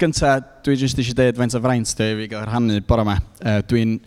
Gynta, 0.00 0.38
dwi 0.64 0.78
jyst 0.80 0.96
eisiau 0.96 1.12
dweud 1.12 1.36
faint 1.36 1.54
o 1.58 1.58
fraint 1.60 1.90
dwi 1.98 2.06
fi 2.22 2.26
gael 2.30 2.46
rhannu 2.46 2.78
bore 2.88 3.02
yma. 3.04 3.18
Uh, 3.44 3.58
dwi'n 3.68 3.98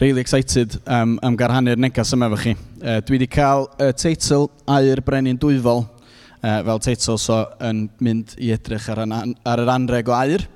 really 0.00 0.22
excited 0.22 0.78
um, 0.86 1.18
am 1.20 1.34
gael 1.36 1.50
rhannu'r 1.52 1.82
negas 1.84 2.14
yma 2.16 2.30
efo 2.30 2.38
chi. 2.40 2.54
Uh, 2.80 2.94
dwi 3.04 3.18
wedi 3.18 3.28
cael 3.34 3.66
y 3.76 3.90
uh, 3.90 3.92
teitl 3.92 4.46
Air 4.72 5.02
Brenin 5.04 5.36
Dwyfol 5.42 5.82
uh, 5.84 6.62
fel 6.64 6.80
teitl, 6.86 7.18
so 7.20 7.42
yn 7.68 7.84
mynd 8.00 8.32
i 8.40 8.54
edrych 8.56 8.88
ar, 8.94 9.02
an, 9.04 9.36
ar 9.44 9.60
yr 9.66 9.74
anreg 9.74 10.08
o 10.08 10.16
air. 10.16 10.46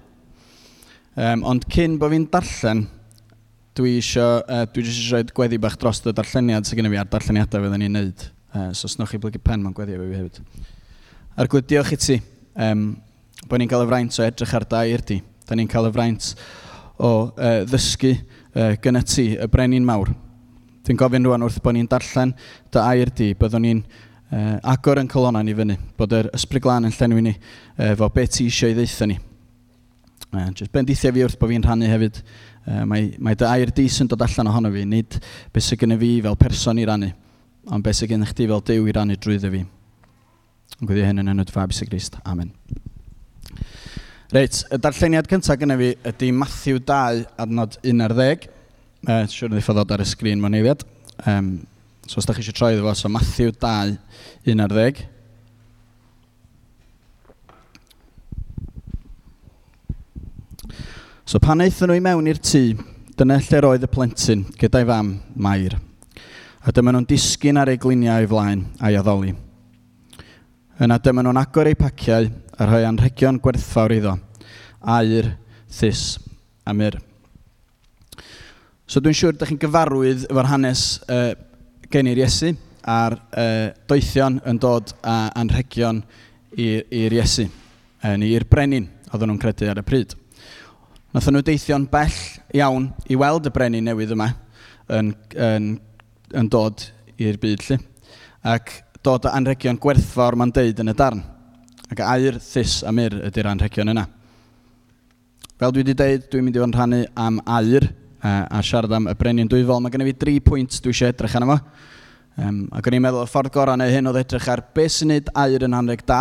Um, 1.20 1.44
ond 1.52 1.68
cyn 1.76 2.00
bod 2.00 2.16
fi'n 2.16 2.24
darllen, 2.32 2.86
dwi 3.76 3.98
eisiau, 3.98 4.40
uh, 4.40 4.64
dwi 4.72 4.86
eisiau 4.86 5.18
rhoi 5.18 5.36
gweddi 5.36 5.60
bach 5.66 5.76
dros 5.82 6.00
y 6.00 6.16
darlleniad 6.16 6.64
sydd 6.64 6.80
gennym 6.80 6.96
fi 6.96 7.02
a'r 7.02 7.12
darlleniadau 7.12 7.66
fyddwn 7.66 7.84
ni'n 7.84 8.00
neud. 8.00 8.30
Uh, 8.56 8.70
so, 8.72 8.88
snwch 8.88 9.12
chi 9.12 9.20
blygu 9.20 9.44
pen 9.44 9.60
mewn 9.60 9.76
gweddi 9.76 10.00
efo 10.00 10.08
fi 10.08 10.22
hefyd. 10.22 10.40
Ar 11.36 11.44
Arglwydd, 11.44 11.68
diolch 11.74 11.92
i 11.92 12.00
ti 12.00 12.22
um, 12.56 12.94
bod 13.48 13.62
ni'n 13.62 13.70
cael 13.70 13.84
y 13.86 13.90
fraint 13.90 14.18
o 14.18 14.24
edrych 14.26 14.54
ar 14.58 14.66
dair 14.70 15.04
di. 15.06 15.20
Da 15.46 15.58
ni'n 15.58 15.70
cael 15.70 15.90
y 15.90 15.92
fraint 15.94 16.32
o 16.98 17.10
uh, 17.28 17.60
ddysgu 17.68 18.12
uh, 18.16 18.72
gyda 18.82 19.02
ti, 19.06 19.28
y 19.36 19.46
brenin 19.52 19.86
mawr. 19.86 20.10
Dwi'n 20.86 20.98
gofyn 21.00 21.26
rwan 21.26 21.44
wrth 21.46 21.60
bod 21.62 21.76
ni'n 21.76 21.88
darllen 21.90 22.32
dy 22.72 22.82
air 22.82 23.10
di, 23.14 23.32
byddwn 23.38 23.64
ni'n 23.66 23.80
uh, 23.82 24.58
agor 24.72 25.00
yn 25.02 25.10
colonna 25.10 25.42
ni 25.44 25.54
fyny, 25.56 25.76
bod 25.98 26.14
yr 26.16 26.30
ysbryd 26.36 26.64
glân 26.64 26.88
yn 26.88 26.94
llenwi 26.94 27.24
ni 27.26 27.34
uh, 27.36 27.94
fo 27.98 28.10
beth 28.14 28.36
ti 28.36 28.46
eisiau 28.50 28.74
i 28.74 28.78
ddeitha 28.78 29.10
ni. 29.10 29.18
Uh, 30.32 30.50
just 30.50 30.72
bendithio 30.74 31.12
fi 31.14 31.24
wrth 31.26 31.38
bod 31.40 31.52
fi'n 31.52 31.64
rhannu 31.66 31.90
hefyd. 31.90 32.20
Uh, 32.66 32.82
mae, 32.88 33.12
mae 33.22 33.38
dy 33.38 33.46
air 33.50 33.70
di 33.74 33.86
sy'n 33.92 34.10
dod 34.10 34.24
allan 34.26 34.50
ohono 34.50 34.72
fi, 34.74 34.82
nid 34.88 35.20
beth 35.54 35.68
sy'n 35.68 35.82
gynnu 35.84 36.00
fi 36.02 36.12
fel 36.26 36.40
person 36.40 36.82
i 36.82 36.88
rannu, 36.88 37.12
ond 37.70 37.86
beth 37.86 38.00
sy'n 38.00 38.14
gynnu 38.14 38.32
chdi 38.32 38.50
fel 38.50 38.66
dew 38.72 38.90
i 38.90 38.96
rannu 38.96 39.18
drwyddo 39.20 39.52
fi. 39.54 39.64
Yn 40.76 40.90
gwyddi 40.90 41.06
hyn 41.06 41.22
yn 41.22 41.32
enw 41.34 41.46
dy 41.46 41.54
fab 41.54 41.74
sy'n 41.74 41.90
Grist. 41.90 42.18
Amen. 42.26 42.54
Reit, 44.34 44.64
y 44.74 44.78
darlleniad 44.82 45.28
cyntaf 45.30 45.54
gyda 45.60 45.76
fi 45.78 45.92
ydy 46.10 46.32
Matthew 46.34 46.80
2, 46.82 47.20
adnod 47.38 47.76
11. 47.86 48.48
Uh, 49.06 49.20
siwr 49.30 49.52
yn 49.52 49.54
ddiffodd 49.54 49.92
ar 49.94 50.02
y 50.02 50.06
sgrin 50.10 50.42
mewn 50.42 50.56
eiliad. 50.58 50.82
Um, 51.30 51.52
so 52.10 52.18
os 52.18 52.26
da 52.26 52.34
chi 52.34 52.42
eisiau 52.42 52.56
troi 52.58 52.72
iddo 52.74 52.82
fo, 52.88 52.96
so 52.98 53.10
Matthew 53.12 53.54
2, 53.54 53.94
11. 54.50 55.04
So 61.22 61.38
pan 61.38 61.62
eithon 61.62 61.94
nhw 61.94 62.00
i 62.00 62.06
mewn 62.10 62.34
i'r 62.34 62.42
tŷ, 62.42 62.66
dyna 63.14 63.38
lle 63.46 63.62
roedd 63.62 63.86
y 63.86 63.94
plentyn 63.94 64.42
gyda'i 64.58 64.90
fam 64.90 65.20
Mair. 65.38 65.78
A 66.66 66.74
dyma 66.74 66.90
nhw'n 66.90 67.06
disgyn 67.14 67.62
ar 67.62 67.70
ei 67.70 67.78
gliniau 67.78 68.26
i 68.26 68.34
flaen 68.34 68.72
a'i 68.82 68.98
addoli. 68.98 69.36
Yna 70.76 70.98
dyma 71.00 71.22
nhw'n 71.24 71.38
agor 71.40 71.70
eu 71.70 71.76
paciau 71.80 72.26
a 72.60 72.66
rhoi 72.68 72.82
anrhegion 72.84 73.38
gwerthfawr 73.40 73.94
iddo. 73.96 74.10
Air, 74.84 75.30
thys 75.72 76.18
a 76.68 76.74
myr. 76.76 76.98
So 78.84 79.00
dwi'n 79.00 79.16
siŵr 79.16 79.38
ydych 79.38 79.54
chi'n 79.54 79.60
gyfarwydd 79.62 80.26
efo'r 80.28 80.50
hanes 80.50 80.82
uh, 81.08 81.30
genir 81.88 82.20
Iesu 82.20 82.52
a'r 82.84 83.16
uh, 83.16 83.70
doethion 83.88 84.36
yn 84.52 84.60
dod 84.60 84.92
a 85.00 85.16
anrhegion 85.40 86.02
i'r 86.52 87.16
Iesu, 87.22 87.48
uh, 87.48 88.12
i'r 88.12 88.44
brenin 88.44 88.90
oedden 89.08 89.32
nhw'n 89.32 89.40
credu 89.40 89.72
ar 89.72 89.80
y 89.80 89.88
pryd. 89.88 90.12
Nath 91.16 91.32
nhw 91.32 91.40
deithio'n 91.40 91.88
bell 91.88 92.20
iawn 92.52 92.90
i 93.08 93.16
weld 93.16 93.48
y 93.48 93.54
brenin 93.56 93.88
newydd 93.88 94.12
yma 94.12 94.28
yn, 94.92 95.14
yn, 95.40 95.72
yn 96.36 96.52
dod 96.52 96.90
i'r 97.16 97.40
byd 97.40 97.64
lly. 97.64 97.80
Ac 98.46 98.76
dod 99.06 99.28
o 99.28 99.32
anrhegion 99.32 99.78
gwerthfawr 99.78 100.34
mae'n 100.38 100.52
deud 100.54 100.82
yn 100.82 100.90
y 100.90 100.94
darn. 100.98 101.22
Ac 101.86 102.00
air, 102.02 102.40
thys 102.42 102.80
a 102.82 102.92
myr 102.94 103.14
ydy'r 103.28 103.52
anrhegion 103.52 103.92
yna. 103.92 104.06
Fel 105.56 105.72
dwi 105.72 105.84
wedi 105.84 105.94
dweud, 105.96 106.24
dwi'n 106.32 106.46
mynd 106.46 106.58
i 106.58 106.60
fod 106.60 106.68
yn 106.68 106.74
rhannu 106.74 107.02
am 107.22 107.38
air 107.58 107.86
a 108.26 108.62
siarad 108.66 108.96
am 108.96 109.06
y 109.10 109.14
brenin 109.18 109.50
dwyfol. 109.50 109.78
Mae 109.82 109.94
gen 109.94 110.02
i 110.02 110.08
fi 110.08 110.16
dri 110.18 110.34
pwynt 110.42 110.80
dwi 110.82 110.94
eisiau 110.94 111.12
edrych 111.12 111.36
arno 111.38 111.52
fo. 111.52 111.60
Um, 112.36 112.58
ac 112.74 112.88
o'n 112.88 112.96
i'n 112.98 113.04
meddwl 113.04 113.24
y 113.24 113.30
ffordd 113.30 113.52
gorau 113.54 113.78
neu 113.80 113.92
hyn 113.94 114.10
oedd 114.10 114.18
edrych 114.20 114.48
ar 114.52 114.60
beth 114.76 114.98
sy'n 114.98 115.08
neud 115.14 115.30
air 115.40 115.62
yn 115.64 115.76
anreg 115.78 116.02
da, 116.04 116.18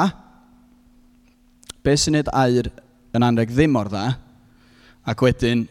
beth 1.84 2.06
sy'n 2.06 2.16
neud 2.16 2.30
air 2.32 2.70
yn 3.18 3.26
anreg 3.26 3.52
ddim 3.52 3.76
o'r 3.82 3.90
dda, 3.92 4.06
ac 5.12 5.26
wedyn 5.26 5.66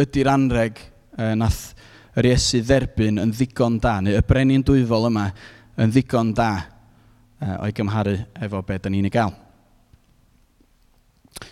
ydy'r 0.00 0.30
anreg 0.32 0.80
uh, 1.18 1.34
nath 1.36 1.74
yr 2.16 2.30
Iesu 2.30 2.62
dderbyn 2.64 3.20
yn 3.20 3.34
ddigon 3.34 3.76
da, 3.82 3.98
neu 4.00 4.16
y 4.16 4.24
brenin 4.24 4.64
dwyfol 4.64 5.10
yma 5.10 5.28
yn 5.78 5.92
ddigon 5.94 6.32
da 6.36 6.50
uh, 6.58 7.56
o'i 7.62 7.74
gymharu 7.74 8.16
efo 8.42 8.62
beth 8.66 8.86
da 8.86 8.92
ni'n 8.92 9.06
ei 9.08 9.14
gael. 9.14 9.34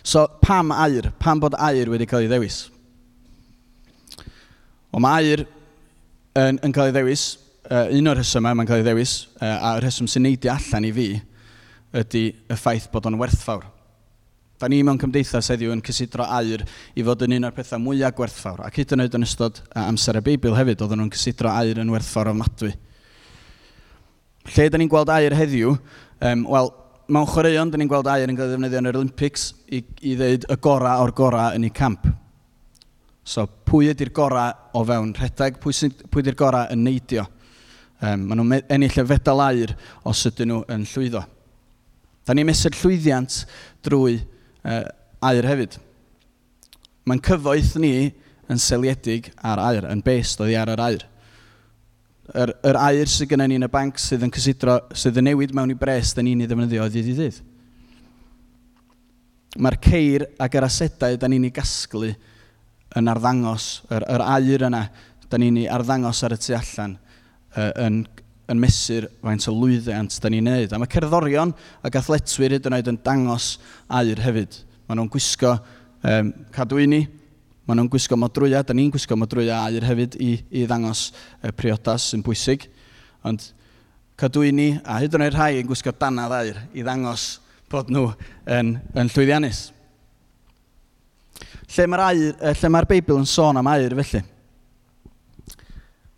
So, 0.03 0.25
pam 0.41 0.73
air? 0.75 1.11
Pam 1.19 1.39
bod 1.39 1.55
air 1.59 1.89
wedi 1.91 2.07
cael 2.09 2.25
ei 2.25 2.31
ddewis? 2.31 2.65
O, 4.91 4.99
mae 5.03 5.21
air 5.21 5.45
yn, 6.37 6.59
yn 6.63 6.75
cael 6.75 6.91
ei 6.91 6.95
ddewis, 6.95 7.29
uh, 7.69 7.87
un 7.93 8.11
o'r 8.11 8.19
rheswm 8.19 8.47
mae'n 8.49 8.67
cael 8.67 8.83
ei 8.83 8.87
ddewis, 8.87 9.15
uh, 9.39 9.55
a'r 9.71 9.81
rheswm 9.85 10.09
sy'n 10.11 10.27
neidio 10.27 10.53
allan 10.53 10.87
i 10.87 10.93
fi, 10.95 11.09
ydy 11.97 12.23
y 12.51 12.59
ffaith 12.59 12.89
bod 12.91 13.07
o'n 13.07 13.19
werthfawr. 13.19 13.65
Da 14.57 14.65
ni 14.71 14.79
mewn 14.81 14.97
cymdeithas 14.97 15.51
heddiw 15.53 15.69
yn 15.69 15.83
cysidro 15.85 16.25
air 16.33 16.63
i 16.97 17.03
fod 17.05 17.23
yn 17.27 17.35
un 17.37 17.47
o'r 17.47 17.53
pethau 17.53 17.79
mwyaf 17.79 18.15
gwerthfawr, 18.17 18.63
ac 18.65 18.79
hyd 18.81 18.95
yn 18.95 19.03
oed 19.05 19.17
yn 19.19 19.27
ystod 19.27 19.61
amser 19.77 20.17
y 20.17 20.23
Beibl 20.25 20.57
hefyd, 20.57 20.81
oedden 20.81 21.03
nhw'n 21.03 21.13
cysidro 21.13 21.51
air 21.53 21.79
yn 21.83 21.93
werthfawr 21.93 22.31
ofnadwy. 22.33 22.73
Lle 24.55 24.67
da 24.71 24.79
ni'n 24.79 24.91
gweld 24.91 25.11
air 25.11 25.35
heddiw? 25.35 25.73
Um, 26.23 26.45
Wel, 26.47 26.71
mewn 27.11 27.27
chwaraeon, 27.29 27.71
da 27.71 27.79
ni'n 27.79 27.89
gweld 27.91 28.07
air 28.11 28.27
yn 28.27 28.37
cael 28.37 28.49
ei 28.49 28.55
ddefnyddio 28.55 28.81
yn 28.81 28.89
yr 28.91 28.99
Olympics 28.99 29.49
i, 29.71 29.81
i 30.07 30.15
ddeud 30.19 30.47
y 30.51 30.57
gorau 30.63 31.03
o'r 31.03 31.13
gorau 31.15 31.55
yn 31.55 31.67
eu 31.67 31.73
camp. 31.75 32.07
So, 33.27 33.43
pwy 33.67 33.91
ydy'r 33.91 34.13
gorau 34.15 34.53
o 34.75 34.83
fewn 34.87 35.13
rhedeg? 35.17 35.59
Pwy, 35.63 35.89
pwy 36.11 36.23
ydy'r 36.23 36.39
gorau 36.39 36.71
yn 36.71 36.83
neidio? 36.87 37.25
Um, 37.97 38.27
maen 38.29 38.39
nhw'n 38.43 38.71
ennill 38.75 39.01
y 39.01 39.05
fedal 39.09 39.41
air 39.47 39.73
os 40.07 40.21
ydyn 40.29 40.51
nhw 40.51 40.61
yn 40.75 40.85
llwyddo. 40.87 41.23
Da 42.27 42.35
ni'n 42.35 42.47
mesur 42.47 42.75
llwyddiant 42.75 43.41
drwy 43.87 44.19
uh, 44.19 44.83
air 45.27 45.47
hefyd. 45.49 45.79
Mae'n 47.07 47.23
cyfoeth 47.23 47.75
ni 47.81 47.93
yn 48.51 48.59
seliedig 48.61 49.31
ar 49.43 49.59
air, 49.63 49.87
yn 49.91 50.03
best 50.03 50.43
oddi 50.43 50.55
ar 50.59 50.71
yr 50.71 50.83
air 50.83 51.07
yr, 52.35 52.53
yr 52.67 52.79
air 52.81 53.11
sydd 53.11 53.31
gennym 53.31 53.51
ni 53.51 53.59
yn 53.59 53.67
y 53.67 53.71
banc 53.71 53.99
sydd 54.01 54.25
yn 54.27 54.33
cysidro, 54.33 54.79
sydd 54.97 55.19
yn 55.21 55.29
newid 55.29 55.53
mewn 55.55 55.71
i 55.71 55.77
bres, 55.79 56.13
da 56.15 56.23
ni'n 56.25 56.43
ei 56.43 56.49
ddefnyddio 56.49 56.83
o 56.83 56.89
ddydd 56.91 57.11
i 57.11 57.15
ddydd. 57.17 57.39
Mae'r 59.63 59.77
ceir 59.81 60.27
ac 60.43 60.57
yr 60.59 60.67
asedau 60.67 61.17
da 61.17 61.29
ni'n 61.31 61.47
ei 61.47 61.55
gasglu 61.55 62.11
yn 62.97 63.11
arddangos, 63.11 63.67
yr, 63.93 64.05
yr 64.11 64.23
air 64.27 64.67
yna, 64.67 64.83
da 65.27 65.39
ni'n 65.39 65.63
ei 65.63 65.67
arddangos 65.71 66.23
ar 66.27 66.35
y 66.35 66.39
tu 66.41 66.55
allan 66.57 66.97
uh, 67.55 67.71
yn, 67.87 68.03
yn 68.51 68.61
mesur 68.61 69.07
faint 69.23 69.47
o 69.49 69.55
lwyddiant 69.55 70.19
da 70.23 70.31
ni'n 70.31 70.47
neud. 70.51 70.73
A 70.73 70.81
mae 70.81 70.91
cerddorion 70.91 71.55
ac 71.87 71.99
athletwyr 72.01 72.57
hyd 72.57 72.69
yn 72.69 72.77
oed 72.77 72.91
yn 72.91 73.01
dangos 73.05 73.53
air 73.99 74.23
hefyd. 74.23 74.61
Maen 74.87 75.01
nhw'n 75.01 75.11
gwisgo 75.11 75.55
um, 76.03 76.31
cadwyni, 76.55 77.05
Maen 77.67 77.81
nhw'n 77.81 77.89
gwisgo 77.91 78.15
modrwyau, 78.15 78.63
da 78.63 78.73
ni'n 78.75 78.91
gwisgo 78.93 79.17
modrwyau 79.19 79.51
aur 79.75 79.85
hefyd 79.89 80.13
i, 80.23 80.37
i 80.55 80.63
ddangos 80.63 81.09
y 81.43 81.51
priodas 81.51 82.05
sy'n 82.13 82.23
bwysig. 82.23 82.63
Ond 83.27 83.49
cadw 84.19 84.45
i 84.47 84.53
ni, 84.55 84.69
a 84.87 85.01
hyd 85.01 85.17
yn 85.17 85.25
oed 85.25 85.35
rhai 85.35 85.57
yn 85.59 85.67
gwisgo 85.67 85.91
danad 85.91 86.31
aur 86.31 86.61
i 86.71 86.85
ddangos 86.85 87.25
bod 87.67 87.91
nhw 87.91 88.05
yn, 88.55 88.77
yn 88.95 89.11
llwyddiannus. 89.11 89.65
Lle 91.75 91.89
mae'r 91.91 92.55
lle 92.55 92.71
mae 92.71 92.87
Beibl 92.87 93.19
yn 93.19 93.27
sôn 93.27 93.59
am 93.59 93.67
aur 93.67 93.95
felly? 93.99 94.23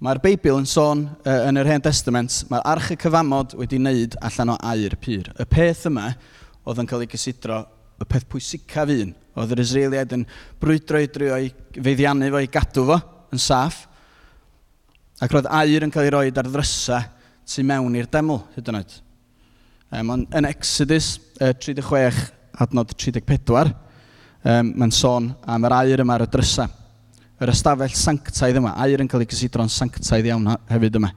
Mae'r 0.06 0.22
Beibl 0.24 0.62
yn 0.62 0.70
sôn 0.70 1.08
uh, 1.10 1.40
yn 1.50 1.60
yr 1.60 1.74
Hen 1.74 1.82
Testament, 1.84 2.44
mae'r 2.52 2.70
arch 2.76 2.94
y 2.94 3.00
cyfamod 3.02 3.58
wedi 3.58 3.82
wneud 3.82 4.20
allan 4.30 4.54
o 4.54 4.60
air 4.70 4.94
pyr. 5.02 5.34
Y 5.34 5.50
peth 5.50 5.88
yma 5.90 6.12
oedd 6.62 6.86
yn 6.86 6.88
cael 6.88 7.08
ei 7.08 7.10
gysidro 7.10 7.64
y 8.00 8.06
peth 8.08 8.30
pwysicaf 8.30 8.94
un 8.94 9.18
Oedd 9.40 9.54
yr 9.56 9.64
Israeliaid 9.64 10.16
yn 10.18 10.26
brwydro 10.60 11.00
i 11.00 11.08
drio 11.12 11.38
i 11.40 11.52
feiddiannu 11.78 12.32
fo 12.34 12.42
i 12.44 12.50
gadw 12.52 12.86
fo 12.90 13.00
yn 13.34 13.42
saff. 13.42 13.86
Ac 15.20 15.32
roedd 15.36 15.50
air 15.52 15.86
yn 15.86 15.94
cael 15.94 16.08
ei 16.08 16.16
roed 16.16 16.40
ar 16.40 16.48
ddrysa 16.48 17.00
tu 17.50 17.64
mewn 17.66 17.96
i'r 17.98 18.10
deml, 18.12 18.44
hyd 18.56 18.68
yn 18.70 18.80
oed. 18.80 18.98
Um, 19.90 20.12
yn 20.22 20.46
Exodus 20.46 21.16
uh, 21.42 21.50
36, 21.58 22.20
adnod 22.62 22.94
34, 22.94 23.72
um, 24.46 24.70
mae'n 24.78 24.94
sôn 24.94 25.32
am 25.50 25.66
yr 25.66 25.76
air 25.80 26.04
yma 26.04 26.20
ar 26.20 26.28
y 26.28 26.30
drysa. 26.30 26.68
Yr 27.42 27.54
ystafell 27.54 27.96
sanctaidd 27.98 28.60
yma, 28.60 28.76
air 28.84 29.02
yn 29.02 29.10
cael 29.10 29.24
ei 29.26 29.30
gysidro'n 29.32 29.72
sanctaidd 29.74 30.30
iawn 30.30 30.52
hefyd 30.70 31.00
yma. 31.00 31.10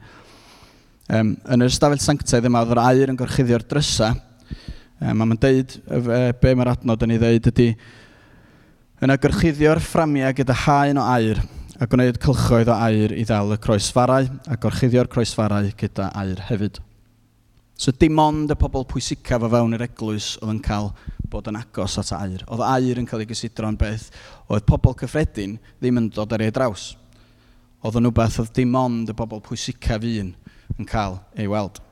Um, 1.13 1.35
yn 1.53 1.65
yr 1.65 1.69
ystafell 1.69 2.01
sanctaidd 2.01 2.49
yma, 2.49 2.63
oedd 2.63 2.73
yr 2.73 2.81
air 2.87 3.13
yn 3.13 3.19
gorchuddio'r 3.19 3.67
drysa. 3.69 4.13
Um, 5.03 5.21
a 5.21 5.27
mae'n 5.27 5.41
deud, 5.43 5.77
uh, 5.85 6.31
be 6.41 6.55
mae'r 6.57 6.73
adnod 6.73 7.05
yn 7.05 7.13
ei 7.13 7.21
ddeud 7.21 7.51
ydy, 7.53 7.69
yna 9.03 9.17
gyrchuddio'r 9.19 9.81
fframiau 9.83 10.31
gyda 10.37 10.55
haen 10.63 10.95
o 11.01 11.03
air 11.11 11.41
a 11.81 11.87
gwneud 11.91 12.15
cylchoedd 12.23 12.69
o 12.71 12.75
air 12.85 13.11
i 13.11 13.25
ddal 13.27 13.51
y 13.51 13.57
croesfarau 13.59 14.29
a 14.47 14.55
gorchuddio'r 14.63 15.09
croesfarau 15.11 15.67
gyda 15.75 16.05
air 16.21 16.39
hefyd. 16.47 16.79
So 17.75 17.91
dim 17.99 18.21
ond 18.23 18.53
y 18.53 18.55
pobl 18.55 18.85
pwysicaf 18.87 19.43
o 19.43 19.49
fewn 19.51 19.75
yr 19.75 19.83
eglwys 19.89 20.29
oedd 20.39 20.53
yn 20.53 20.61
cael 20.63 20.93
bod 21.33 21.49
yn 21.51 21.59
agos 21.59 21.97
at 21.99 22.13
air. 22.15 22.45
Oedd 22.47 22.63
air 22.69 23.01
yn 23.01 23.09
cael 23.09 23.25
ei 23.25 23.27
gysidro'n 23.27 23.79
beth 23.81 24.07
oedd 24.47 24.63
pobl 24.69 24.95
cyffredin 25.01 25.57
ddim 25.81 25.99
yn 25.99 26.07
dod 26.15 26.37
ar 26.37 26.45
ei 26.45 26.53
draws. 26.55 26.93
Oedd 27.83 27.99
yn 27.99 28.07
rhywbeth 28.07 28.39
oedd 28.39 28.53
dim 28.55 28.77
ond 28.79 29.11
y 29.11 29.17
bobl 29.19 29.43
pwysicaf 29.43 30.07
un 30.13 30.31
yn 30.77 30.87
cael 30.87 31.19
ei 31.35 31.51
weld. 31.51 31.83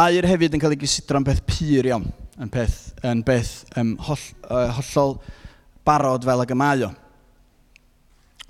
Air 0.00 0.24
hefyd 0.24 0.54
yn 0.56 0.60
cael 0.62 0.72
ei 0.72 0.80
gysidro'n 0.80 1.24
beth 1.26 1.42
pur 1.44 1.86
iawn, 1.90 2.06
yn 2.40 2.50
beth, 2.52 2.76
yn 3.04 3.20
beth 3.26 3.50
um, 3.76 3.90
holl, 4.06 4.22
uh, 4.46 4.70
hollol 4.78 5.18
barod 5.84 6.24
fel 6.24 6.40
ag 6.44 6.54
y 6.54 6.56
mae 6.56 6.86
o. 6.86 6.88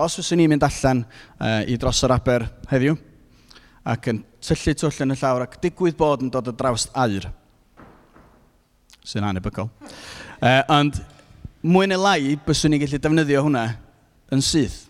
Os 0.01 0.15
fyswn 0.21 0.39
ni'n 0.39 0.53
mynd 0.53 0.67
allan 0.69 1.03
uh, 1.03 1.65
i 1.67 1.75
dros 1.81 2.05
yr 2.07 2.15
aber 2.15 2.47
heddiw, 2.71 2.95
ac 3.83 4.13
yn 4.13 4.23
tyllu 4.47 4.77
twll 4.79 5.03
yn 5.07 5.17
y 5.17 5.19
llawr 5.19 5.47
ac 5.49 5.59
digwydd 5.65 5.99
bod 5.99 6.23
yn 6.23 6.31
dod 6.31 6.53
o 6.53 6.55
draws 6.55 6.87
air, 6.95 7.27
sy'n 9.03 9.27
anebygol. 9.33 9.73
Uh, 10.39 10.63
ond 10.71 11.03
mwy 11.67 11.91
neu 11.91 11.99
lai, 11.99 12.37
byswn 12.47 12.77
ni'n 12.77 12.85
gallu 12.85 13.03
defnyddio 13.03 13.43
hwnna 13.49 13.67
yn 14.31 14.45
syth. 14.45 14.85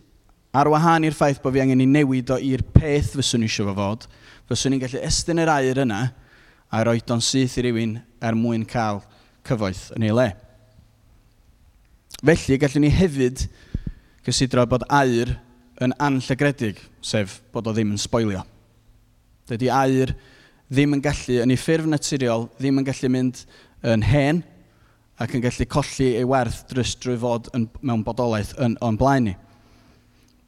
Ar 0.52 0.68
wahân 0.68 1.08
i'r 1.08 1.16
ffaith 1.16 1.40
bod 1.40 1.56
fi 1.56 1.64
angen 1.64 1.86
i 1.86 1.88
newid 1.88 2.34
o 2.34 2.42
i'r 2.42 2.68
peth 2.74 3.14
fyswn 3.16 3.46
ni 3.46 3.48
eisiau 3.48 3.70
fo 3.70 3.78
fod, 3.80 4.10
fyswn 4.50 4.74
ni'n 4.74 4.84
gallu 4.84 5.06
estyn 5.08 5.40
yr 5.40 5.56
air 5.56 5.86
yna 5.86 6.08
a 6.70 6.84
roi 6.86 7.00
o'n 7.10 7.22
syth 7.24 7.58
i 7.58 7.64
rywun 7.66 7.96
er 8.22 8.36
mwyn 8.38 8.64
cael 8.68 9.02
cyfoeth 9.46 9.90
yn 9.96 10.06
ei 10.06 10.14
le. 10.14 10.28
Felly, 12.20 12.58
gallwn 12.60 12.84
ni 12.84 12.92
hefyd 12.94 13.46
gysidro 14.26 14.66
bod 14.68 14.84
air 14.92 15.34
yn 15.80 15.94
anllygredig, 15.98 16.78
sef 17.00 17.40
bod 17.52 17.70
o 17.70 17.74
ddim 17.74 17.94
yn 17.94 18.00
sboilio. 18.00 18.44
Dydy 19.48 19.70
air 19.72 20.14
ddim 20.70 20.94
yn 20.94 21.02
gallu, 21.02 21.40
yn 21.42 21.50
ei 21.50 21.58
ffurf 21.58 21.88
naturiol, 21.88 22.46
ddim 22.60 22.78
yn 22.82 22.86
gallu 22.86 23.10
mynd 23.10 23.42
yn 23.90 24.04
hen 24.06 24.42
ac 25.20 25.34
yn 25.34 25.42
gallu 25.44 25.66
colli 25.72 26.12
ei 26.20 26.28
werth 26.28 26.62
drist 26.70 27.00
drwy 27.02 27.16
fod 27.20 27.48
yn, 27.56 27.66
mewn 27.80 28.04
bodolaeth 28.04 28.52
yn, 28.62 28.76
o'n 28.84 29.00
blaen 29.00 29.30
ni. 29.30 29.34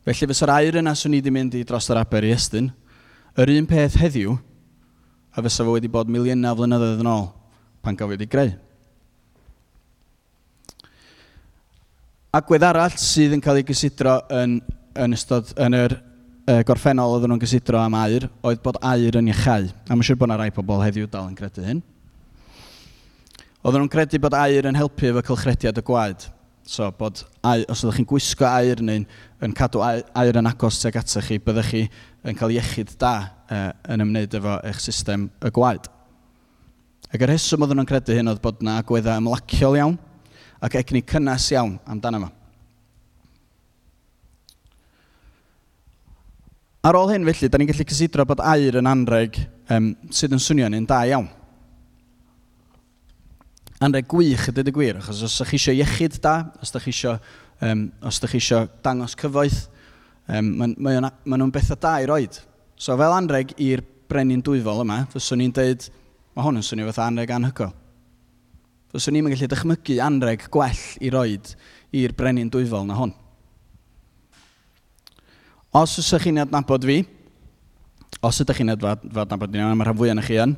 Felly 0.07 0.29
fysa'r 0.31 0.55
air 0.59 0.79
yna 0.81 0.95
swn 0.99 1.17
i 1.17 1.23
wedi 1.23 1.33
mynd 1.35 1.57
i 1.59 1.65
dros 1.67 1.91
yr 1.93 2.01
aber 2.03 2.25
i 2.27 2.33
estyn. 2.35 2.71
Yr 3.39 3.53
un 3.57 3.69
peth 3.71 3.99
heddiw, 4.01 4.37
a 5.33 5.43
fysa 5.43 5.65
fo 5.65 5.75
wedi 5.77 5.89
bod 5.89 6.11
miliynau 6.13 6.57
flynyddoedd 6.59 7.01
yn 7.03 7.11
ôl 7.11 7.27
pan 7.83 7.97
gael 7.99 8.13
wedi 8.13 8.29
greu. 8.31 8.53
Agwedd 12.33 12.65
arall 12.65 12.95
sydd 13.01 13.35
yn 13.37 13.43
cael 13.45 13.61
ei 13.61 13.67
gysidro 13.69 14.19
yn, 14.33 14.61
yn, 14.97 15.17
ystod, 15.17 15.51
yn 15.61 15.77
yr 15.77 15.97
uh, 15.97 16.61
gorffennol 16.69 17.17
oedden 17.17 17.33
nhw'n 17.33 17.43
gysidro 17.43 17.81
am 17.81 17.97
air, 17.99 18.29
oedd 18.41 18.63
bod 18.65 18.79
air 18.89 19.19
yn 19.21 19.29
iachau. 19.33 19.67
A 19.69 19.93
mae'n 19.93 20.07
siŵr 20.07 20.21
bod 20.21 20.31
yna 20.31 20.39
rai 20.41 20.53
pobl 20.55 20.85
heddiw 20.85 21.11
dal 21.13 21.29
yn 21.29 21.37
credu 21.37 21.65
hyn. 21.67 21.83
Oedden 23.63 23.85
nhw'n 23.85 23.93
credu 23.93 24.21
bod 24.23 24.37
air 24.39 24.71
yn 24.71 24.79
helpu 24.81 25.11
efo 25.11 25.25
cylchrediad 25.29 25.81
y 25.83 25.85
gwaed. 25.87 26.25
So, 26.65 26.89
bod 26.97 27.25
air, 27.45 27.67
os 27.73 27.83
ydych 27.83 28.01
chi'n 28.01 28.09
gwisgo 28.09 28.47
air 28.49 28.81
neu'n 28.87 29.05
yn 29.43 29.55
cadw 29.59 29.83
air 29.83 30.39
yn 30.39 30.49
agos 30.51 30.79
tuag 30.83 31.01
atoch 31.01 31.27
chi, 31.27 31.41
byddwch 31.43 31.71
chi 31.73 31.83
yn 32.29 32.39
cael 32.39 32.55
iechyd 32.55 32.95
da 33.01 33.15
uh, 33.51 33.71
yn 33.91 34.05
ymwneud 34.05 34.37
efo 34.39 34.59
eich 34.69 34.79
system 34.85 35.27
y 35.43 35.51
gwaed. 35.55 35.89
Ac 37.13 37.25
yr 37.27 37.35
heswm 37.35 37.65
oedden 37.65 37.83
nhw'n 37.83 37.91
credu 37.91 38.15
hyn 38.17 38.31
oedd 38.31 38.43
bod 38.45 38.63
yna 38.63 38.79
agweddau 38.81 39.21
ymlaciol 39.21 39.81
iawn 39.81 39.99
ac 40.63 40.79
egni 40.79 41.03
cynnes 41.03 41.51
iawn 41.57 41.75
amdano 41.91 42.23
yma. 42.23 42.31
Ar 46.83 46.99
ôl 46.99 47.13
hyn 47.13 47.27
felly, 47.27 47.51
da 47.51 47.59
ni'n 47.59 47.69
gallu 47.71 47.85
cysidro 47.87 48.25
bod 48.27 48.41
air 48.43 48.79
yn 48.81 48.89
anreg 48.91 49.37
um, 49.71 49.93
sydd 50.11 50.35
yn 50.35 50.43
swnio 50.43 50.71
ni'n 50.71 50.87
da 50.89 51.03
iawn 51.11 51.29
anreg 53.83 54.07
gwych 54.11 54.49
y 54.51 54.55
dyd 54.55 54.71
gwir, 54.75 54.99
achos 55.01 55.23
os 55.27 55.35
ydych 55.41 55.53
chi 55.53 55.59
eisiau 55.59 55.81
iechyd 55.81 56.19
da, 56.23 56.35
os 56.63 56.71
ydych 56.71 56.87
chi 56.87 56.93
eisiau, 56.95 57.19
um, 57.67 57.85
os 58.07 58.21
ydych 58.21 58.37
chi 58.37 58.41
eisiau 58.41 58.69
dangos 58.85 59.17
cyfoeth, 59.19 59.65
um, 60.29 60.51
maen 60.61 60.75
ma 60.79 60.95
nhw'n 60.95 61.09
ma 61.25 61.41
ma 61.43 61.51
bethau 61.55 61.79
da 61.83 61.97
i 62.03 62.09
roed. 62.09 62.39
So 62.77 62.97
fel 62.99 63.15
anreg 63.17 63.55
i'r 63.63 63.83
brenin 64.11 64.43
dwyfol 64.45 64.85
yma, 64.85 65.03
fyswn 65.13 65.43
i'n 65.45 65.55
dweud, 65.57 65.89
mae 66.35 66.47
hwn 66.47 66.61
yn 66.61 66.67
swnio 66.67 66.91
fath 66.91 67.07
anreg 67.07 67.33
anhygoel. 67.35 67.73
Fyswn 68.93 69.19
i'n 69.19 69.33
gallu 69.33 69.49
dychmygu 69.49 69.99
anreg 70.05 70.47
gwell 70.53 70.85
i 71.01 71.11
roed 71.13 71.55
i'r 71.97 72.15
brenin 72.17 72.51
dwyfol 72.53 72.87
na 72.89 73.01
hwn. 73.01 73.17
Os 75.73 75.97
ydych 75.97 76.27
chi'n 76.27 76.43
adnabod 76.43 76.85
fi, 76.85 77.01
os 78.21 78.41
ydych 78.45 78.61
chi'n 78.61 78.75
adnabod 78.77 79.49
fi, 79.49 79.63
mae'r 79.63 79.89
rhan 79.89 79.97
fwy 79.97 80.13
yn 80.13 80.21
chi 80.27 80.37
yn, 80.43 80.57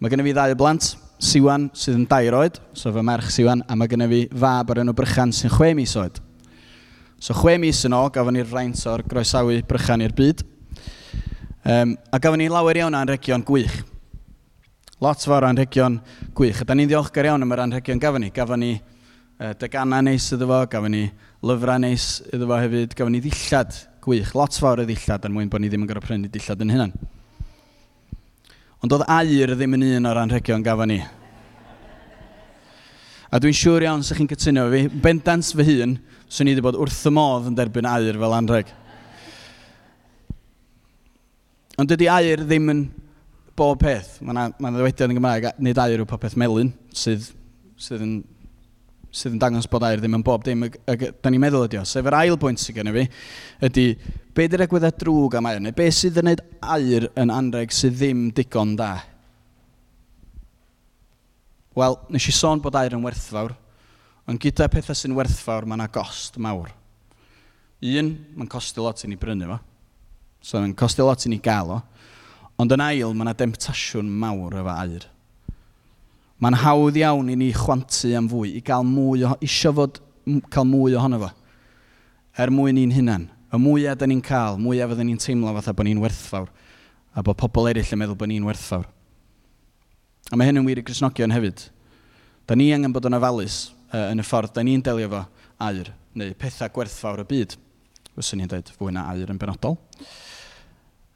mae 0.00 0.10
gennym 0.10 0.26
fi 0.26 0.34
ddau 0.34 0.56
o 0.56 0.58
blant, 0.58 0.96
Siwan 1.16 1.70
sydd 1.72 1.96
yn 1.96 2.04
dair 2.10 2.34
oed, 2.36 2.58
so 2.76 2.90
fy 2.92 3.02
merch 3.04 3.30
Siwan, 3.32 3.62
a 3.64 3.76
mae 3.76 3.88
gennym 3.88 4.10
fi 4.12 4.18
fab 4.36 4.72
ar 4.74 4.82
enw 4.82 4.92
Brychan 4.96 5.32
sy'n 5.32 5.52
chwe 5.54 5.70
mis 5.78 5.94
oed. 5.96 6.20
So 7.16 7.32
chwe 7.32 7.54
mis 7.60 7.80
yn 7.88 7.96
ôl, 7.96 8.10
gafon 8.12 8.36
ni'r 8.36 8.48
fraint 8.50 8.82
o'r 8.90 9.00
groesawu 9.08 9.56
Brychan 9.64 10.04
i'r 10.04 10.12
byd. 10.16 10.44
Um, 11.64 11.96
a 12.12 12.20
gafon 12.20 12.42
ni 12.44 12.50
lawer 12.52 12.76
iawn 12.82 12.94
o'n 12.94 13.08
region 13.08 13.46
gwych. 13.48 13.80
Lot 15.00 15.24
fawr 15.24 15.48
o'n 15.48 15.56
region 15.56 15.96
gwych. 16.36 16.60
A 16.60 16.68
da 16.68 16.76
ni'n 16.76 16.92
ddiolchgar 16.92 17.30
iawn 17.30 17.48
am 17.48 17.56
yr 17.56 17.64
anrhegion 17.64 18.02
gafon 18.02 18.26
ni. 18.26 18.30
Gafon 18.36 18.60
ni 18.60 18.74
uh, 18.76 19.54
degana 19.56 20.02
neis 20.04 20.28
iddo 20.36 20.52
fo, 20.52 20.62
gafon 20.76 20.98
ni 20.98 21.06
lyfrau 21.40 21.80
neis 21.80 22.10
iddo 22.28 22.44
fo 22.44 22.60
hefyd, 22.60 22.92
gafon 22.92 23.16
ni 23.16 23.24
ddillad 23.24 23.72
gwych. 24.04 24.36
Lot 24.36 24.60
fawr 24.60 24.84
o 24.84 24.86
ddillad, 24.86 25.24
er 25.24 25.32
mwyn 25.32 25.48
bod 25.48 25.64
ni 25.64 25.72
ddim 25.72 25.88
yn 25.88 25.94
gorfod 25.94 26.12
prynu 26.12 26.28
dillad 26.28 26.68
yn 26.68 26.76
hynny. 26.76 27.15
Ond 28.84 28.92
oedd 28.92 29.06
air 29.08 29.54
ddim 29.54 29.76
yn 29.78 29.86
un 29.86 30.10
o'r 30.10 30.20
anrhegion 30.20 30.64
gafon 30.64 30.92
ni. 30.92 30.98
A 33.32 33.40
dwi'n 33.42 33.56
siŵr 33.56 33.86
iawn 33.86 34.04
sy'ch 34.06 34.20
chi'n 34.20 34.28
cytuno 34.30 34.66
fi, 34.72 34.82
bendant 35.02 35.48
fy 35.56 35.64
hun, 35.66 35.96
swn 36.28 36.50
i 36.50 36.54
wedi 36.54 36.64
bod 36.64 36.78
wrth 36.78 37.06
y 37.08 37.12
modd 37.16 37.48
yn 37.50 37.56
derbyn 37.58 37.88
air 37.88 38.20
fel 38.20 38.36
anreg. 38.36 38.70
Ond 41.76 41.90
dydy 41.90 42.08
air 42.08 42.44
ddim 42.44 42.70
yn 42.72 42.84
bob 43.56 43.80
peth. 43.82 44.20
Mae 44.20 44.32
yna 44.32 44.46
ma 44.60 44.72
ddiwediad 44.72 45.10
yn 45.10 45.18
Gymraeg, 45.18 45.50
nid 45.64 45.80
air 45.80 46.00
yw 46.00 46.08
popeth 46.08 46.36
melun, 46.40 46.70
sydd, 46.96 47.30
sydd 47.80 48.04
yn 48.04 48.14
sydd 49.16 49.36
yn 49.36 49.40
dangos 49.40 49.68
bod 49.70 49.84
air 49.88 50.00
ddim 50.02 50.18
yn 50.18 50.24
bob 50.24 50.44
dim, 50.44 50.66
da 50.84 51.30
ni'n 51.32 51.40
meddwl 51.40 51.66
ydi 51.66 51.80
o. 51.80 51.84
Sef 51.88 52.06
yr 52.06 52.18
ail 52.18 52.36
bwynt 52.40 52.60
sydd 52.60 52.76
gen 52.76 52.90
i 52.90 52.94
fi, 52.94 53.04
ydy, 53.68 53.84
be 54.36 54.46
di'r 54.52 54.66
egwyddau 54.66 54.94
drwg 55.00 55.38
am 55.38 55.48
air, 55.48 55.60
neu 55.64 55.76
be 55.76 55.86
sydd 55.94 56.20
yn 56.20 56.28
gwneud 56.28 56.42
air 56.76 57.08
yn 57.22 57.32
anreg 57.32 57.72
sydd 57.74 57.96
ddim 57.96 58.26
digon 58.36 58.74
da? 58.78 58.90
Wel, 61.76 61.96
nes 62.12 62.28
i 62.28 62.32
sôn 62.32 62.60
bod 62.64 62.76
air 62.76 62.96
yn 62.96 63.04
werthfawr, 63.04 63.56
ond 64.28 64.40
gyda 64.42 64.68
pethau 64.72 64.96
sy'n 64.96 65.16
werthfawr, 65.16 65.68
mae 65.68 65.80
yna 65.80 65.88
gost 65.92 66.36
mawr. 66.42 66.70
Un, 67.86 68.14
mae'n 68.36 68.48
costio 68.50 68.84
lot 68.84 69.02
i 69.04 69.10
ni 69.10 69.18
brynu 69.20 69.48
fo. 69.50 69.58
So, 70.40 70.60
mae'n 70.60 70.76
costio 70.78 71.08
lot 71.08 71.24
i 71.28 71.32
ni 71.32 71.40
gael 71.42 71.74
o. 71.76 71.82
Ond 72.60 72.72
yn 72.72 72.84
ail, 72.84 73.12
mae 73.12 73.26
yna 73.26 73.36
demtasiwn 73.36 74.08
mawr 74.08 74.56
efo 74.60 74.72
air. 74.72 75.04
Mae'n 76.42 76.58
hawdd 76.60 76.98
iawn 77.00 77.30
i 77.32 77.36
ni 77.38 77.48
chwantu 77.56 78.10
am 78.18 78.26
fwy, 78.28 78.56
i 78.58 78.62
gael 78.64 78.84
mwy, 78.84 79.24
o, 79.24 79.32
isio 79.44 79.72
fod, 79.76 80.00
cael 80.52 80.66
mwy 80.68 80.96
ohono 80.98 81.20
fo. 81.22 81.30
Er 82.42 82.52
mwyn 82.52 82.76
ni'n 82.76 82.92
hunan. 82.92 83.30
Y 83.54 83.60
mwyaf 83.62 83.96
da 84.00 84.08
ni'n 84.10 84.20
cael, 84.24 84.58
mwyaf 84.60 84.90
fydden 84.92 85.08
ni'n 85.08 85.22
teimlo 85.22 85.54
fatha 85.56 85.72
bod 85.76 85.88
ni'n 85.88 86.02
werthfawr. 86.02 86.50
A 87.16 87.24
bod 87.24 87.38
pobl 87.40 87.70
eraill 87.70 87.94
yn 87.94 88.02
meddwl 88.02 88.18
bod 88.20 88.28
ni'n 88.28 88.44
werthfawr. 88.44 88.84
A 90.28 90.36
mae 90.36 90.50
hyn 90.50 90.60
yn 90.60 90.66
wir 90.66 90.82
i 90.82 90.84
Grisnogion 90.84 91.32
hefyd. 91.32 91.62
Da 92.46 92.58
ni 92.58 92.68
angen 92.74 92.92
bod 92.92 93.08
yn 93.08 93.16
ofalus 93.16 93.70
uh, 93.94 94.10
yn 94.10 94.20
y 94.20 94.26
ffordd 94.26 94.52
da 94.56 94.64
ni'n 94.66 94.82
delio 94.84 95.08
fo 95.14 95.22
air, 95.64 95.88
neu 96.18 96.34
pethau 96.36 96.68
gwerthfawr 96.74 97.24
y 97.24 97.28
byd. 97.30 97.56
Fyswn 98.18 98.42
ni'n 98.42 98.52
dweud 98.52 98.74
fwy 98.76 98.92
na 98.92 99.06
air 99.14 99.32
yn 99.32 99.40
benodol. 99.40 99.78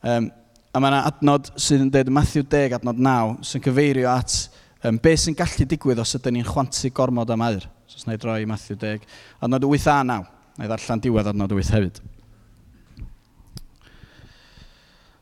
Um, 0.01 0.31
a 0.73 0.81
mae 0.81 0.95
yna 0.95 1.05
adnod 1.11 1.53
sydd 1.61 1.85
yn 1.85 1.93
dweud 1.93 2.15
Matthew 2.15 2.47
10, 2.49 2.79
adnod 2.79 3.05
9, 3.05 3.37
sy'n 3.51 3.67
cyfeirio 3.67 4.09
at 4.15 4.39
um, 4.85 4.99
be 5.03 5.13
sy'n 5.17 5.37
gallu 5.39 5.67
digwydd 5.69 6.01
os 6.03 6.15
ydym 6.19 6.39
ni'n 6.39 6.49
chwantu 6.49 6.91
gormod 6.95 7.31
am 7.33 7.45
air. 7.47 7.67
So, 7.87 8.01
os 8.01 8.07
na 8.07 8.17
i 8.17 8.21
droi 8.21 8.45
Matthew 8.49 8.79
10, 8.81 9.05
adnod 9.43 9.67
8 9.69 9.91
a 9.93 9.99
9. 10.07 10.29
Na 10.59 10.67
i 10.67 10.71
ddarllen 10.71 11.03
diwedd 11.05 11.31
adnod 11.33 11.55
8 11.57 11.75
hefyd. 11.77 12.01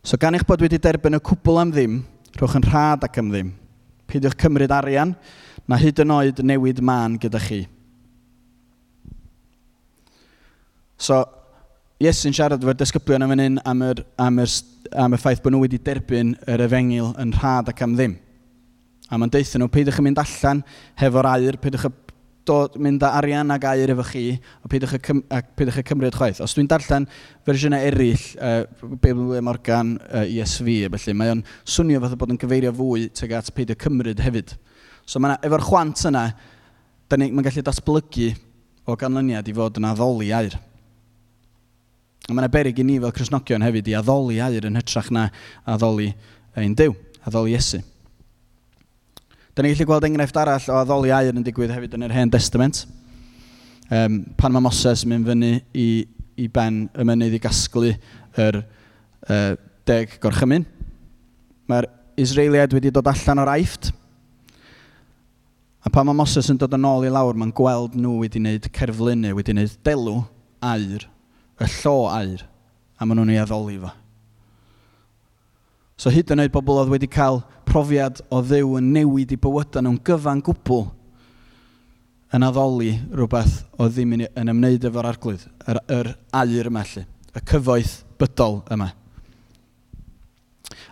So 0.09 0.17
gan 0.17 0.39
eich 0.39 0.47
bod 0.49 0.63
wedi 0.65 0.79
derbyn 0.81 1.19
y 1.19 1.21
cwbl 1.21 1.59
am 1.61 1.73
ddim, 1.75 1.99
rhowch 2.39 2.55
yn 2.57 2.65
rhad 2.65 3.03
ac 3.05 3.19
am 3.21 3.33
ddim. 3.33 3.51
Peidiwch 4.09 4.39
cymryd 4.41 4.73
arian, 4.73 5.13
na 5.69 5.77
hyd 5.77 6.01
yn 6.01 6.15
oed 6.15 6.41
newid 6.47 6.81
man 6.81 7.19
gyda 7.21 7.43
chi. 7.43 7.65
So, 10.97 11.27
Iesu'n 11.99 12.31
siarad 12.31 12.63
efo'r 12.63 12.77
disgyblion 12.79 13.25
am 13.27 13.33
hyn 13.35 13.57
am, 13.67 13.81
yr, 13.83 14.01
am, 14.23 14.37
yr, 14.39 14.53
am 15.03 15.17
y 15.17 15.19
ffaith 15.19 15.41
bod 15.43 15.51
nhw 15.51 15.65
wedi 15.65 15.81
derbyn 15.83 16.37
yr 16.47 16.63
efengil 16.63 17.09
yn 17.19 17.33
rhad 17.35 17.73
ac 17.73 17.81
am 17.83 17.97
ddim. 17.99 18.15
A 19.09 19.17
mae'n 19.17 19.33
deithio 19.33 19.61
nhw, 19.63 19.71
peidwch 19.73 20.03
yn 20.03 20.09
mynd 20.09 20.21
allan 20.21 20.63
hefo'r 21.01 21.31
air, 21.33 21.57
peidwch 21.63 21.89
yn 21.89 21.97
dod, 22.49 22.77
mynd 22.81 23.05
â 23.05 23.11
arian 23.19 23.53
ag 23.53 23.65
air 23.69 23.93
efo 23.93 24.05
chi, 24.09 24.25
a 24.65 24.71
peidiwch 24.71 24.97
y, 24.97 25.01
cym, 25.05 25.23
a 25.33 25.41
peidiwch 25.43 25.81
y 25.83 25.85
cymryd 25.91 26.17
chwaith. 26.17 26.41
Os 26.45 26.55
dwi'n 26.57 26.69
darllen 26.71 27.07
fersiynau 27.47 27.85
eraill, 27.89 28.25
uh, 28.41 28.95
Beibl 29.03 29.37
Morgan, 29.45 29.97
uh, 30.09 30.25
ESV, 30.25 30.71
felly, 30.95 31.17
mae 31.19 31.35
o'n 31.35 31.43
swnio 31.69 32.01
fath 32.05 32.17
o 32.17 32.21
bod 32.21 32.33
yn 32.35 32.41
gyfeirio 32.41 32.73
fwy 32.77 33.09
teg 33.17 33.35
at 33.39 33.51
peidio 33.57 33.77
cymryd 33.81 34.23
hefyd. 34.25 34.55
So 35.09 35.21
mae 35.23 35.37
efo'r 35.45 35.67
chwant 35.67 36.07
yna, 36.09 36.25
mae'n 37.13 37.45
gallu 37.45 37.67
datblygu 37.69 38.31
o 38.89 38.97
ganlyniad 38.99 39.49
i 39.49 39.57
fod 39.57 39.81
yn 39.81 39.89
addoli 39.91 40.33
air. 40.37 40.57
A 42.29 42.33
mae 42.33 42.43
yna 42.43 42.53
berig 42.53 42.81
i 42.81 42.85
ni 42.85 42.99
fel 43.01 43.15
Cresnogion 43.17 43.65
hefyd 43.65 43.93
i 43.93 43.97
addoli 43.99 44.41
air 44.45 44.69
yn 44.69 44.81
hytrach 44.81 45.13
na 45.15 45.29
addoli 45.69 46.11
ein 46.59 46.75
Dyw, 46.77 46.97
addoli 47.29 47.57
Iesu. 47.57 47.81
Da 49.59 49.65
ni'n 49.67 49.73
gallu 49.75 49.89
gweld 49.91 50.05
enghraifft 50.07 50.37
arall 50.39 50.67
o 50.71 50.75
addoli 50.79 51.11
air 51.11 51.35
yn 51.35 51.43
digwydd 51.43 51.73
hefyd 51.75 51.97
yn 51.97 52.05
yr 52.07 52.13
Hen 52.15 52.31
Testament. 52.31 52.85
Um, 53.91 54.21
pan 54.39 54.55
mae 54.55 54.63
Moses 54.63 55.03
yn 55.03 55.11
mynd 55.11 55.27
fyny 55.27 55.49
i, 55.75 55.87
i 56.39 56.47
ben 56.47 56.85
y 56.95 57.07
mynydd 57.09 57.35
i 57.35 57.41
gasglu 57.43 57.91
yr 58.39 58.61
uh, 58.61 59.57
deg 59.91 60.15
gorchymyn. 60.23 60.63
Mae'r 61.67 61.91
Israeliaid 62.23 62.79
wedi 62.79 62.95
dod 62.95 63.11
allan 63.11 63.43
o'r 63.43 63.51
aifft. 63.57 63.91
A 65.83 65.91
pan 65.91 66.07
mae 66.07 66.21
Moses 66.23 66.55
yn 66.55 66.63
dod 66.63 66.79
yn 66.79 66.87
ôl 66.87 67.09
i 67.09 67.11
lawr, 67.11 67.35
mae'n 67.35 67.51
gweld 67.59 67.99
nhw 67.99 68.15
wedi 68.23 68.39
wneud 68.39 68.71
cerflunau, 68.79 69.35
wedi 69.41 69.57
wneud 69.57 69.75
delw 69.83 70.21
air, 70.71 71.11
y 71.59 71.73
llo 71.81 71.97
air, 72.15 72.47
a 72.95 73.03
maen 73.03 73.25
nhw'n 73.25 73.35
ei 73.35 73.43
addoli 73.43 73.83
fo. 73.83 73.91
So 75.99 76.13
hyd 76.15 76.31
yn 76.31 76.45
oed 76.45 76.53
bobl 76.55 76.79
oedd 76.79 76.93
wedi 76.93 77.09
cael 77.11 77.41
profiad 77.67 78.21
o 78.31 78.39
ddew 78.47 78.77
yn 78.79 78.93
newid 78.95 79.33
i 79.35 79.39
bywydau 79.43 79.83
nhw'n 79.83 79.99
gyfan 80.07 80.43
gwbl 80.47 80.85
yn 82.37 82.45
addoli 82.47 82.93
rhywbeth 83.11 83.57
o 83.75 83.89
ddim 83.91 84.13
yn 84.15 84.53
ymwneud 84.53 84.85
efo'r 84.87 85.09
arglwydd, 85.11 85.47
yr, 85.67 85.81
yr 85.91 86.11
air 86.39 86.69
yma 86.71 86.85
lle, 86.87 87.03
y 87.35 87.43
cyfoeth 87.51 87.95
bydol 88.21 88.61
yma. 88.77 88.93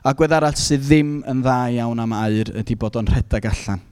A 0.03 0.15
gwedd 0.17 0.35
arall 0.35 0.59
sydd 0.59 0.83
ddim 0.89 1.21
yn 1.29 1.45
dda 1.45 1.59
iawn 1.77 2.03
am 2.03 2.15
air 2.17 2.51
ydy 2.63 2.75
bod 2.81 2.99
o'n 2.99 3.11
rhedeg 3.11 3.47
allan. 3.51 3.85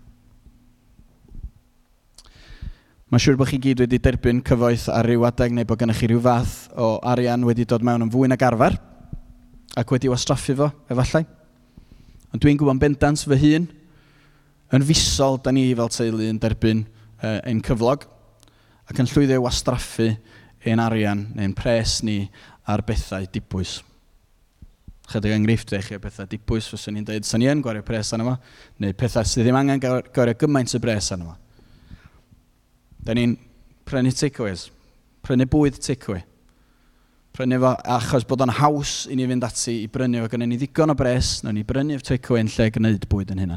Mae'n 3.12 3.23
siŵr 3.23 3.38
bod 3.38 3.52
chi 3.52 3.61
gyd 3.62 3.85
wedi 3.85 4.02
derbyn 4.02 4.42
cyfoeth 4.42 4.88
ar 4.90 5.06
ryw 5.06 5.28
adeg 5.28 5.54
neu 5.54 5.68
bod 5.68 5.78
gennych 5.78 6.02
chi 6.02 6.11
rhyw 6.11 6.25
fath 6.26 6.56
o 6.75 6.97
arian 7.12 7.47
wedi 7.47 7.68
dod 7.71 7.87
mewn 7.87 8.09
yn 8.09 8.11
fwy 8.11 8.33
nag 8.33 8.42
arfer– 8.50 8.80
ac 9.78 9.95
wedi 9.95 10.11
wastraffu 10.11 10.54
fo, 10.59 10.69
efallai. 10.90 11.25
Ond 12.35 12.43
dwi'n 12.43 12.59
gwybod 12.59 12.81
bendant 12.83 13.25
fy 13.26 13.38
hun, 13.40 13.69
yn 14.75 14.87
fusol, 14.87 15.38
da 15.43 15.52
ni 15.54 15.69
fel 15.76 15.90
teulu 15.93 16.28
yn 16.28 16.40
derbyn 16.43 16.85
uh, 17.23 17.40
ein 17.47 17.62
cyflog, 17.64 18.07
ac 18.90 19.00
yn 19.00 19.09
llwyddo 19.11 19.40
wastraffu 19.45 20.11
ein 20.64 20.81
arian 20.83 21.26
neu'n 21.37 21.54
pres 21.57 22.00
ni 22.07 22.25
ar 22.71 22.83
bethau 22.87 23.26
dibwys. 23.33 23.78
Chydig 25.12 25.35
enghreifftiau 25.37 25.85
chi 25.85 25.99
o 25.99 26.00
bethau 26.00 26.28
dibwys, 26.28 26.69
fyswn 26.73 26.97
ni'n 26.97 27.09
dweud, 27.09 27.26
sa'n 27.28 27.43
ni 27.43 27.50
yn 27.52 27.62
gwario 27.64 27.85
pres 27.85 28.12
arno 28.16 28.31
fo, 28.31 28.37
neu 28.81 28.97
pethau 28.97 29.26
sydd 29.28 29.45
ddim 29.45 29.59
angen 29.59 29.83
gwario 29.83 30.37
gymaint 30.40 30.73
y 30.73 30.81
bres 30.83 31.11
arno 31.14 31.33
fo. 31.33 31.40
Da 33.04 33.16
ni'n 33.16 33.37
prynu 33.85 34.14
takeaways, 34.16 34.71
prynu 35.25 35.47
bwyd 35.50 35.76
takeaway. 35.85 36.25
Prynu 37.35 37.57
fo, 37.59 37.73
achos 37.91 38.23
bod 38.31 38.45
o'n 38.45 38.53
haws 38.61 39.09
i 39.11 39.17
ni 39.19 39.25
fynd 39.26 39.43
ati 39.43 39.73
i 39.83 39.87
brynu 39.91 40.21
fo, 40.23 40.29
gyda 40.31 40.47
ni 40.47 40.55
ddigon 40.55 40.93
o 40.93 40.95
bres, 40.95 41.41
na 41.43 41.50
ni 41.50 41.64
brynu 41.67 41.97
takeaway 41.99 42.45
yn 42.45 42.50
lle 42.53 42.67
gwneud 42.76 43.07
bwyd 43.11 43.33
yn 43.35 43.41
hynny. 43.43 43.57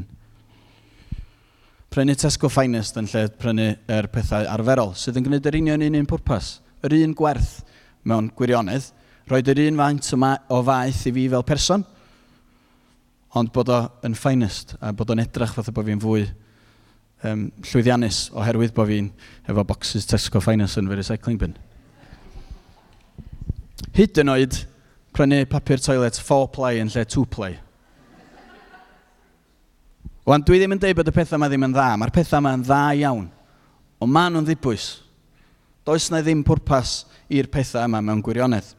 Prynu 1.94 2.16
Tesco 2.18 2.50
Finest 2.50 2.98
yn 2.98 3.06
lle 3.12 3.28
prynu 3.38 3.68
er 3.94 4.08
pethau 4.10 4.48
arferol, 4.50 4.90
sydd 4.98 5.20
yn 5.20 5.28
gwneud 5.28 5.46
yr 5.46 5.60
union 5.60 5.84
un 5.86 5.98
un 6.00 6.10
pwrpas. 6.10 6.56
Yr 6.82 6.96
un 6.98 7.14
gwerth 7.20 7.60
mewn 8.02 8.32
gwirionedd, 8.34 8.90
roed 9.30 9.52
yr 9.54 9.62
un 9.68 9.78
faint 9.84 10.10
o 10.50 10.60
faeth 10.66 11.06
i 11.06 11.14
fi 11.14 11.28
fel 11.36 11.46
person, 11.46 11.86
ond 13.38 13.54
bod 13.54 13.70
o'n 13.70 14.18
finest 14.18 14.74
a 14.82 14.90
bod 14.90 15.14
o'n 15.14 15.22
edrych 15.22 15.54
fath 15.54 15.70
o 15.70 15.78
bod 15.78 15.86
fi'n 15.86 16.02
fwy 16.02 16.26
um, 17.22 17.46
llwyddiannus 17.62 18.24
oherwydd 18.34 18.74
bod 18.74 18.90
fi'n 18.90 19.14
efo 19.46 19.68
boxes 19.70 20.10
Tesco 20.10 20.42
Finest 20.42 20.82
yn 20.82 20.90
fy 20.90 20.98
recycling 20.98 21.38
bin 21.46 21.58
hyd 23.98 24.20
yn 24.22 24.30
oed 24.30 24.60
prynu 25.16 25.40
papur 25.50 25.80
toilet 25.82 26.20
4-play 26.22 26.78
yn 26.82 26.92
lle 26.92 27.02
2-play. 27.10 27.56
Wan, 30.28 30.44
dwi 30.44 30.60
ddim 30.60 30.76
yn 30.76 30.80
dweud 30.82 30.98
bod 30.98 31.08
y 31.08 31.14
pethau 31.16 31.38
yma 31.38 31.48
ddim 31.48 31.66
yn 31.66 31.74
dda. 31.74 31.88
Mae'r 31.98 32.12
pethau 32.14 32.38
yma 32.42 32.52
yn 32.58 32.62
dda 32.66 32.80
iawn. 33.00 33.28
Ond 33.98 34.12
maen 34.12 34.36
nhw'n 34.36 34.46
ddibwys. 34.46 34.88
Does 35.88 36.10
na 36.12 36.20
ddim 36.22 36.44
pwrpas 36.46 37.00
i'r 37.32 37.48
pethau 37.50 37.88
yma 37.88 38.02
mewn 38.04 38.20
gwirionedd. 38.22 38.74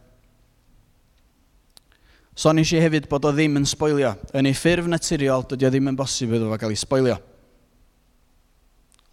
So 2.40 2.54
nes 2.56 2.70
i 2.72 2.80
hefyd 2.80 3.10
bod 3.12 3.26
o 3.28 3.34
ddim 3.36 3.58
yn 3.60 3.66
sboilio. 3.68 4.14
Yn 4.32 4.48
ei 4.48 4.56
ffurf 4.56 4.88
naturiol, 4.88 5.44
dydy 5.50 5.68
o 5.68 5.74
ddim 5.74 5.90
yn 5.92 5.98
bosib 6.00 6.32
iddo 6.38 6.48
fo 6.48 6.60
gael 6.62 6.76
ei 6.78 6.80
sboilio. 6.80 7.18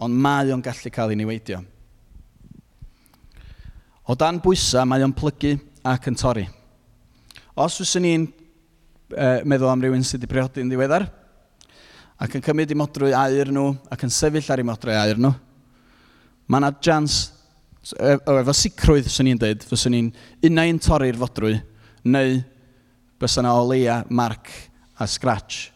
Ond 0.04 0.22
mae 0.22 0.52
o'n 0.54 0.62
gallu 0.62 0.92
cael 0.94 1.16
ei 1.16 1.18
niweidio. 1.18 1.64
O 4.06 4.14
dan 4.14 4.38
bwysau, 4.44 4.84
mae 4.86 5.02
o'n 5.02 5.16
plygu 5.16 5.56
ac 5.86 6.08
yn 6.10 6.18
torri. 6.18 6.46
Os 7.56 7.78
fyswn 7.80 8.04
ni'n 8.04 8.26
uh, 8.26 9.40
meddwl 9.48 9.70
am 9.70 9.84
rywun 9.84 10.04
sydd 10.04 10.24
wedi 10.24 10.32
priodi'n 10.32 10.72
ddiweddar, 10.72 11.06
ac 12.20 12.36
yn 12.36 12.44
cymryd 12.44 12.72
i 12.72 12.78
modrwy 12.78 13.14
air 13.16 13.52
nhw, 13.52 13.70
ac 13.92 14.04
yn 14.06 14.12
sefyll 14.12 14.50
ar 14.52 14.62
ei 14.62 14.66
modrwy 14.66 14.96
air 14.96 15.20
nhw, 15.20 15.32
mae 16.46 16.62
yna 16.62 16.72
jans, 16.82 17.20
o 17.96 18.36
efo 18.40 18.54
sicrwydd 18.56 19.06
fyswn 19.06 19.28
ni'n 19.30 19.40
dweud, 19.40 19.64
fyswn 19.70 19.94
ni'n 19.94 20.12
unau'n 20.50 20.82
torri'r 20.82 21.18
fodrwy, 21.20 21.58
neu 22.06 22.38
bys 23.20 23.38
yna 23.40 23.54
o 23.56 23.64
leia 23.68 24.02
marc 24.10 24.50
a 25.00 25.06
scratch 25.08 25.70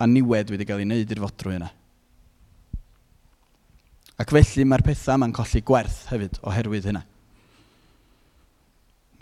a 0.00 0.06
niwed 0.08 0.50
wedi 0.52 0.66
cael 0.66 0.82
ei 0.82 0.88
wneud 0.88 1.12
i'r 1.14 1.22
fodrwy 1.24 1.58
yna. 1.58 1.70
Ac 4.20 4.30
felly 4.30 4.66
mae'r 4.68 4.84
pethau 4.86 5.18
yma'n 5.18 5.34
colli 5.34 5.62
gwerth 5.66 6.04
hefyd 6.12 6.38
oherwydd 6.46 6.88
hynna. 6.90 7.02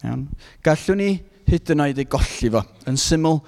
Iawn? 0.03 0.25
Gallwn 0.65 1.01
ni 1.01 1.11
hyd 1.49 1.75
yn 1.75 1.85
oed 1.85 2.01
ei 2.01 2.09
golli 2.11 2.51
fo. 2.53 2.63
Yn 2.91 2.99
syml, 3.01 3.41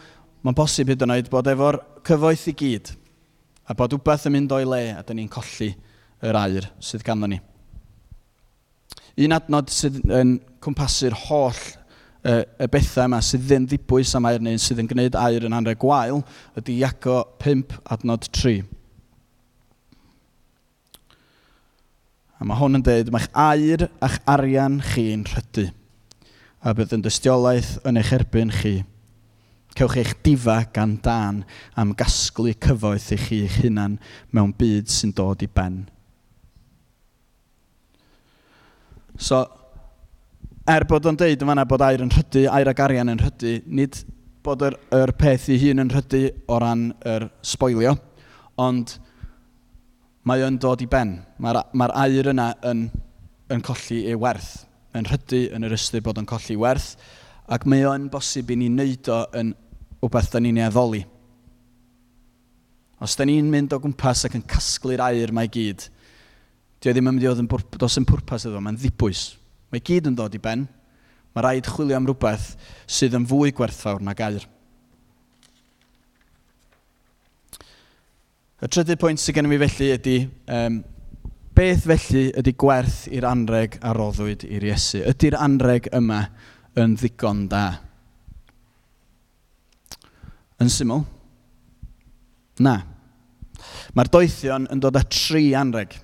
mae'n 0.45 0.59
bosib 0.59 0.93
hyd 0.93 1.03
yn 1.07 1.15
oed 1.15 1.31
bod 1.33 1.49
efo'r 1.51 1.81
cyfoeth 2.05 2.51
i 2.53 2.57
gyd 2.59 2.93
a 3.65 3.75
bod 3.77 3.97
wbeth 3.97 4.27
yn 4.29 4.35
mynd 4.37 4.53
o'i 4.53 4.67
le 4.69 4.83
a 4.93 5.03
dyn 5.07 5.23
ni'n 5.23 5.31
colli 5.33 5.71
yr 6.25 6.37
air 6.37 6.69
sydd 6.85 7.05
ganddo 7.07 7.31
ni. 7.31 7.39
Un 9.25 9.37
adnod 9.37 9.71
sydd 9.73 10.03
yn 10.11 10.37
cwmpasu'r 10.65 11.17
holl 11.29 11.61
y, 12.25 12.35
y 12.65 12.69
bethau 12.73 13.09
yma 13.09 13.21
sydd 13.25 13.47
ddim 13.47 13.69
ddibwys 13.71 14.13
am 14.19 14.29
air 14.29 14.43
neu'n 14.45 14.61
sydd 14.61 14.83
yn 14.83 14.91
gwneud 14.91 15.17
air 15.21 15.47
yn 15.49 15.57
anreg 15.57 15.81
gwael 15.81 16.23
ydy 16.61 16.81
Iaco 16.83 17.21
5 17.45 17.79
adnod 17.95 18.29
3. 18.35 18.59
A 22.43 22.49
mae 22.49 22.59
hwn 22.59 22.81
yn 22.81 22.85
dweud, 22.85 23.13
mae'ch 23.15 23.31
air 23.39 23.87
a'ch 24.05 24.19
arian 24.29 24.81
chi'n 24.93 25.25
rhydu 25.31 25.71
a 26.65 26.73
bydd 26.73 26.95
yn 26.97 27.05
dystiolaeth 27.05 27.75
yn 27.85 28.01
eich 28.01 28.13
erbyn 28.17 28.53
chi. 28.55 28.79
Cewch 29.77 29.99
eich 30.01 30.15
difa 30.25 30.63
gan 30.73 30.97
dan 31.05 31.43
am 31.77 31.93
gasglu 31.99 32.55
cyfoeth 32.67 33.11
i 33.13 33.19
chi 33.21 33.43
eich 33.45 33.59
hunan 33.65 33.99
mewn 34.33 34.55
byd 34.57 34.89
sy'n 34.89 35.13
dod 35.17 35.45
i 35.45 35.51
ben. 35.51 35.83
So, 39.21 39.45
er 40.67 40.87
bod 40.89 41.05
o'n 41.07 41.19
deud 41.21 41.43
yn 41.43 41.51
fanna 41.51 41.67
bod 41.69 41.85
air 41.85 42.03
yn 42.03 42.11
rhydu, 42.11 42.47
air 42.49 42.71
ag 42.73 42.81
arian 42.81 43.13
yn 43.13 43.21
rhydu, 43.21 43.59
nid 43.67 44.01
bod 44.45 44.65
yr, 44.65 44.79
yr 44.97 45.13
peth 45.21 45.51
i 45.53 45.59
hun 45.61 45.85
yn 45.85 45.93
rhydu 45.93 46.27
o 46.49 46.59
ran 46.63 46.89
yr 47.05 47.29
sboilio, 47.45 47.95
ond 48.61 48.97
mae 50.25 50.45
o'n 50.47 50.57
dod 50.61 50.81
i 50.81 50.89
ben. 50.89 51.19
Mae'r 51.45 51.61
mae 51.77 51.93
air 52.07 52.33
yna 52.33 52.55
yn, 52.73 52.87
yn 53.53 53.65
colli 53.65 54.07
ei 54.09 54.17
werth 54.17 54.65
yn 54.95 55.09
rhydu 55.09 55.43
yn 55.57 55.67
yr 55.67 55.75
ystyr 55.77 56.05
bod 56.05 56.21
yn 56.21 56.29
colli 56.29 56.57
werth, 56.61 56.95
ac 57.51 57.67
mae 57.69 57.85
o'n 57.89 58.07
bosib 58.13 58.53
i 58.55 58.59
ni 58.59 58.71
wneud 58.71 59.11
o 59.13 59.21
yn 59.41 59.53
rhywbeth 60.05 60.31
da 60.33 60.41
ni'n 60.41 60.61
ei 60.61 60.67
addoli. 60.69 61.03
Os 63.05 63.17
da 63.19 63.27
ni'n 63.27 63.51
mynd 63.51 63.75
o 63.75 63.81
gwmpas 63.83 64.25
ac 64.29 64.37
yn 64.39 64.47
casglu'r 64.49 65.03
air 65.09 65.33
mae 65.35 65.51
gyd, 65.53 65.89
di 66.81 66.89
o 66.89 66.93
e 66.93 66.95
ddim 66.95 67.09
yn 67.09 67.17
mynd 67.17 67.27
i 67.27 67.29
oedd 67.31 67.43
yn 67.43 67.51
bwrp, 67.51 67.79
dos 67.81 67.99
yn 68.01 68.07
pwrpas 68.09 68.47
iddo, 68.49 68.61
mae'n 68.63 68.79
ddibwys. 68.81 69.27
Mae 69.73 69.83
gyd 69.85 70.11
yn 70.11 70.17
dod 70.19 70.37
i 70.37 70.41
ben. 70.41 70.67
Mae 71.35 71.43
rhaid 71.43 71.69
chwilio 71.73 71.97
am 71.99 72.07
rhywbeth 72.07 72.53
sydd 72.87 73.17
yn 73.19 73.25
fwy 73.27 73.51
gwerthfawr 73.57 74.05
na 74.05 74.15
gair. 74.17 74.45
Y 78.63 78.69
trydydd 78.71 79.01
pwynt 79.01 79.21
sydd 79.21 79.37
gen 79.37 79.49
i 79.49 79.51
mi 79.51 79.59
felly 79.65 79.91
ydy 79.97 80.19
um, 80.55 80.79
Beth 81.55 81.85
felly 81.87 82.29
ydy 82.41 82.55
gwerth 82.59 83.05
i'r 83.15 83.27
anreg 83.31 83.79
a 83.85 83.93
roddwyd 83.95 84.43
i'r 84.49 84.65
Iesu? 84.73 85.05
Ydy'r 85.07 85.37
anreg 85.39 85.87
yma 85.95 86.25
yn 86.81 86.97
ddigon 86.99 87.45
da? 87.53 87.67
Yn 90.63 90.73
syml? 90.73 91.05
Na. 92.65 92.81
Mae'r 93.95 94.11
doethion 94.11 94.67
yn 94.75 94.83
dod 94.83 94.99
â 94.99 95.05
tri 95.07 95.53
anreg 95.59 95.95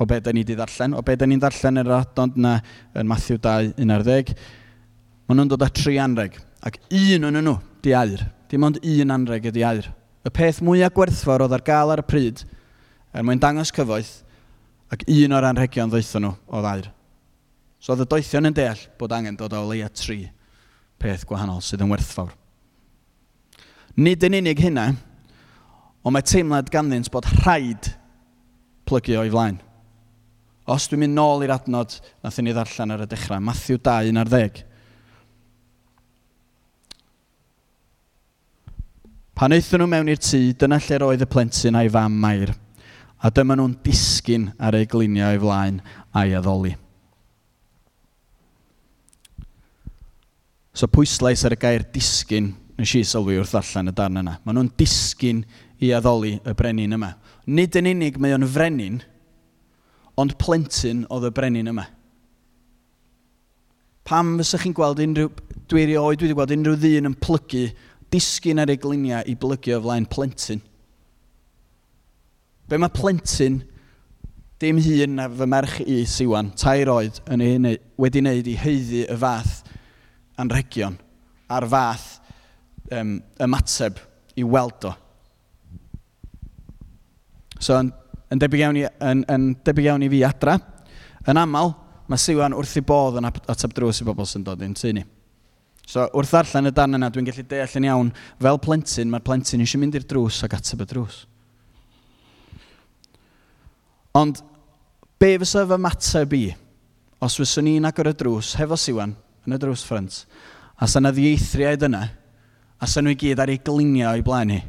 o 0.00 0.06
be 0.06 0.20
da 0.20 0.32
ni 0.32 0.40
wedi 0.40 0.56
ddarllen, 0.56 0.94
o 0.96 1.02
be 1.04 1.14
da 1.16 1.26
ni'n 1.28 1.40
ddarllen 1.42 1.82
yr 1.82 1.90
adnod 1.98 2.38
yna 2.40 2.54
yn 2.96 3.08
Matthew 3.08 3.36
2, 3.44 3.74
11. 3.84 4.32
Maen 5.28 5.42
nhw'n 5.42 5.50
dod 5.52 5.64
â 5.66 5.68
tri 5.76 5.98
anreg, 6.00 6.38
ac 6.64 6.78
un 6.88 7.28
yn 7.28 7.36
nhw, 7.44 7.58
di 7.84 7.92
air. 7.96 8.24
Dim 8.48 8.64
ond 8.64 8.80
un 8.80 9.12
anreg 9.12 9.50
ydi 9.52 9.64
air. 9.66 9.90
Y 10.24 10.32
peth 10.32 10.62
mwyaf 10.64 10.94
gwerthfawr 10.96 11.44
oedd 11.44 11.56
ar 11.58 11.64
gael 11.66 11.92
ar 11.92 12.00
y 12.00 12.06
pryd, 12.08 12.40
er 13.12 13.26
mwyn 13.26 13.42
dangos 13.42 13.72
cyfoeth, 13.76 14.22
Ac 14.90 15.04
un 15.06 15.36
o'r 15.36 15.46
anrhegion 15.46 15.90
ddeithon 15.90 16.24
nhw 16.26 16.32
o 16.50 16.62
ddair. 16.64 16.88
So 17.80 17.94
oedd 17.94 18.02
y 18.04 18.08
doethion 18.10 18.50
yn 18.50 18.56
deall 18.56 18.80
bod 18.98 19.12
angen 19.14 19.38
dod 19.38 19.54
o 19.54 19.62
leia 19.68 19.88
tri 19.94 20.24
peth 21.00 21.22
gwahanol 21.28 21.62
sydd 21.64 21.84
yn 21.84 21.92
werthfawr. 21.92 22.32
Nid 24.00 24.24
yn 24.26 24.36
unig 24.40 24.60
hynna, 24.60 24.90
ond 26.02 26.14
mae 26.14 26.26
teimlad 26.26 26.70
ganddynt 26.72 27.10
bod 27.12 27.28
rhaid 27.38 27.92
plygu 28.88 29.16
o'i 29.20 29.30
flaen. 29.30 29.60
Os 30.70 30.88
dwi'n 30.90 31.04
mynd 31.04 31.16
nôl 31.16 31.44
i'r 31.46 31.54
adnod 31.54 31.94
nath 32.22 32.38
i 32.38 32.44
ni 32.44 32.54
ddarllen 32.54 32.94
ar 32.94 33.04
y 33.04 33.08
dechrau, 33.10 33.40
Matthew 33.42 33.78
2, 33.86 34.10
11. 34.10 34.64
Pan 39.38 39.54
eithon 39.56 39.80
nhw 39.80 39.88
mewn 39.94 40.10
i'r 40.12 40.20
tŷ, 40.20 40.42
dyna 40.60 40.80
lle 40.82 41.00
roedd 41.00 41.24
y 41.24 41.30
plentyn 41.30 41.78
a'i 41.78 41.92
fam 41.94 42.18
Mair– 42.26 42.52
A 43.20 43.28
dyma 43.34 43.56
nhw'n 43.58 43.76
disgyn 43.84 44.48
ar 44.56 44.78
ei 44.78 44.88
gliniau 44.88 45.34
o'i 45.34 45.40
flaen 45.42 45.80
a'i 46.16 46.32
addoli. 46.38 46.72
So 50.72 50.88
pwyslais 50.88 51.44
ar 51.44 51.52
y 51.52 51.60
gair 51.60 51.84
disgyn, 51.92 52.54
nes 52.78 52.94
i 52.96 53.02
sylwi 53.04 53.36
wrth 53.36 53.58
allan 53.60 53.92
y 53.92 53.94
darn 53.96 54.22
yna. 54.22 54.38
Maen 54.44 54.56
nhw'n 54.56 54.72
disgyn 54.80 55.42
i 55.84 55.92
addoli 55.96 56.38
y 56.40 56.54
brenin 56.56 56.96
yma. 56.96 57.12
Nid 57.50 57.76
yn 57.76 57.90
unig 57.92 58.16
mae 58.20 58.32
o'n 58.36 58.48
frenin, 58.48 59.00
ond 60.16 60.36
plentyn 60.40 61.04
oedd 61.12 61.28
y 61.28 61.32
brenin 61.36 61.68
yma. 61.74 61.84
Pam 64.08 64.38
fysych 64.40 64.64
chi'n 64.64 64.76
gweld 64.76 65.04
unrhyw... 65.04 65.30
Dwi 65.70 65.84
erioed 65.84 66.24
wedi 66.24 66.34
gweld 66.34 66.50
unrhyw 66.56 66.78
ddyn 66.82 67.06
yn 67.06 67.20
plygu 67.22 67.68
disgyn 68.10 68.58
ar 68.58 68.72
ei 68.72 68.80
gliniau 68.80 69.22
i 69.28 69.36
blygu 69.38 69.76
o 69.76 69.84
flaen 69.84 70.08
plentyn. 70.10 70.64
Be 72.70 72.78
mae 72.78 72.92
plentyn, 72.94 73.58
dim 74.62 74.78
hun 74.78 75.16
na 75.18 75.26
fy 75.26 75.46
merch 75.50 75.80
i 75.82 76.04
siwan, 76.06 76.52
tair 76.54 76.90
oed, 76.92 77.16
yn 77.34 77.42
ei, 77.42 77.78
wedi 77.98 78.22
wneud 78.22 78.50
i 78.50 78.56
heiddi 78.60 79.00
y 79.10 79.16
fath 79.18 79.56
anregion 80.38 80.94
a'r 81.50 81.66
fath 81.66 82.06
um, 82.94 83.16
ymateb 83.42 83.98
i 84.38 84.44
weld 84.46 84.86
o. 84.86 84.92
So, 87.58 87.74
yn, 87.76 87.90
yn, 88.30 88.40
debyg 88.40 88.62
iawn 88.62 88.78
i, 88.78 88.84
yn, 88.86 89.24
yn 89.34 89.48
debyg 89.66 89.90
iawn 89.90 90.06
i 90.06 90.10
fi 90.12 90.22
adra, 90.28 90.54
yn 91.28 91.40
aml, 91.40 91.74
mae 92.10 92.22
Siwan 92.22 92.54
wrth 92.56 92.78
i 92.78 92.84
bodd 92.86 93.18
yn 93.18 93.28
ateb 93.30 93.74
drws 93.74 94.00
i 94.00 94.06
bobl 94.06 94.28
sy'n 94.28 94.46
dod 94.46 94.62
i'n 94.62 94.76
tu 94.78 94.94
ni. 94.94 95.02
So, 95.90 96.06
wrth 96.14 96.30
ddarllen 96.36 96.70
y 96.70 96.74
dan 96.76 96.94
yna, 97.00 97.10
dwi'n 97.10 97.26
gallu 97.26 97.44
deall 97.50 97.76
yn 97.82 97.90
iawn, 97.90 98.14
fel 98.38 98.62
plentyn, 98.62 99.10
mae'r 99.10 99.26
plentyn 99.26 99.66
eisiau 99.66 99.82
mynd 99.82 99.98
i'r 99.98 100.06
drws 100.06 100.44
ac 100.46 100.54
ateb 100.60 100.86
y 100.86 100.88
drws. 100.94 101.24
Ond 104.18 104.40
be 105.20 105.34
fysa 105.38 105.66
fy 105.68 105.78
mateb 105.78 106.32
i 106.38 106.44
os 107.22 107.36
fyswn 107.38 107.68
i'n 107.70 107.86
agor 107.86 108.10
y 108.10 108.14
drws 108.16 108.54
hefo 108.58 108.78
siwan 108.80 109.12
yn 109.46 109.54
y 109.54 109.60
drws 109.60 109.84
ffrant 109.86 110.24
a 110.80 110.88
sy'n 110.88 111.10
ddieithriaid 111.12 111.84
yna 111.86 112.06
a 112.80 112.88
sy'n 112.88 113.04
nhw 113.04 113.12
i 113.12 113.18
gyd 113.20 113.42
ar 113.42 113.52
ei 113.52 113.60
gliniau 113.60 114.16
o'i 114.16 114.24
blaen 114.24 114.54
hi. 114.54 114.60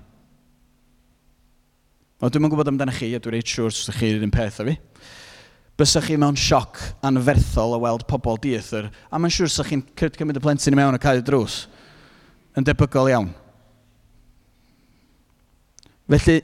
O, 2.22 2.28
dwi'n 2.28 2.44
yn 2.44 2.52
gwybod 2.52 2.70
amdano 2.70 2.94
chi, 2.94 3.14
a 3.16 3.20
dwi'n 3.24 3.38
reit 3.38 3.50
siwr 3.50 3.72
sure, 3.74 3.96
chi 3.96 4.12
un 4.20 4.34
peth 4.34 4.60
o 4.62 4.66
fi. 4.68 4.76
Bysach 5.80 6.10
chi 6.10 6.18
mewn 6.20 6.36
sioc 6.38 6.78
anferthol 7.08 7.78
o 7.78 7.80
weld 7.82 8.04
pobl 8.10 8.38
dieithr, 8.44 8.92
a 8.92 9.18
mae'n 9.18 9.34
siwr 9.34 9.50
sa'ch 9.50 9.72
chi'n 9.72 9.86
cymryd 9.98 10.38
y 10.38 10.44
plentyn 10.44 10.76
i 10.76 10.78
mewn 10.78 11.00
a 11.00 11.02
cael 11.02 11.24
y 11.24 11.26
drws. 11.26 11.64
Yn 12.60 12.68
debygol 12.68 13.10
iawn. 13.14 13.32
Felly, 16.12 16.38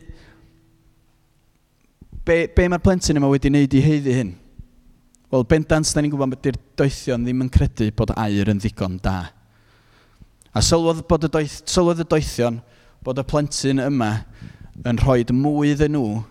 be, 2.27 2.43
be 2.51 2.67
mae'r 2.67 2.83
plentyn 2.83 3.19
yma 3.19 3.29
wedi 3.31 3.51
wneud 3.51 3.75
i 3.77 3.83
heiddi 3.83 4.15
hyn? 4.17 4.33
Wel, 5.31 5.43
bendant, 5.49 5.89
da 5.91 6.03
ni'n 6.03 6.11
gwybod 6.11 6.35
bod 6.35 6.49
i'r 6.51 6.59
doethion 6.79 7.25
ddim 7.25 7.43
yn 7.45 7.51
credu 7.51 7.89
bod 7.95 8.13
air 8.15 8.51
yn 8.51 8.61
ddigon 8.63 8.95
da. 9.03 9.17
A 10.55 10.63
sylwodd, 10.63 11.03
bod 11.09 11.27
y, 11.27 11.31
doeth, 11.31 11.59
sylwodd 11.67 12.03
y 12.03 12.07
doethion 12.07 12.61
bod 13.03 13.19
y 13.21 13.25
plentyn 13.27 13.83
yma 13.83 14.11
yn 14.87 14.99
rhoi 15.01 15.23
mwy 15.33 15.73
iddyn 15.73 15.95
nhw 15.95 16.21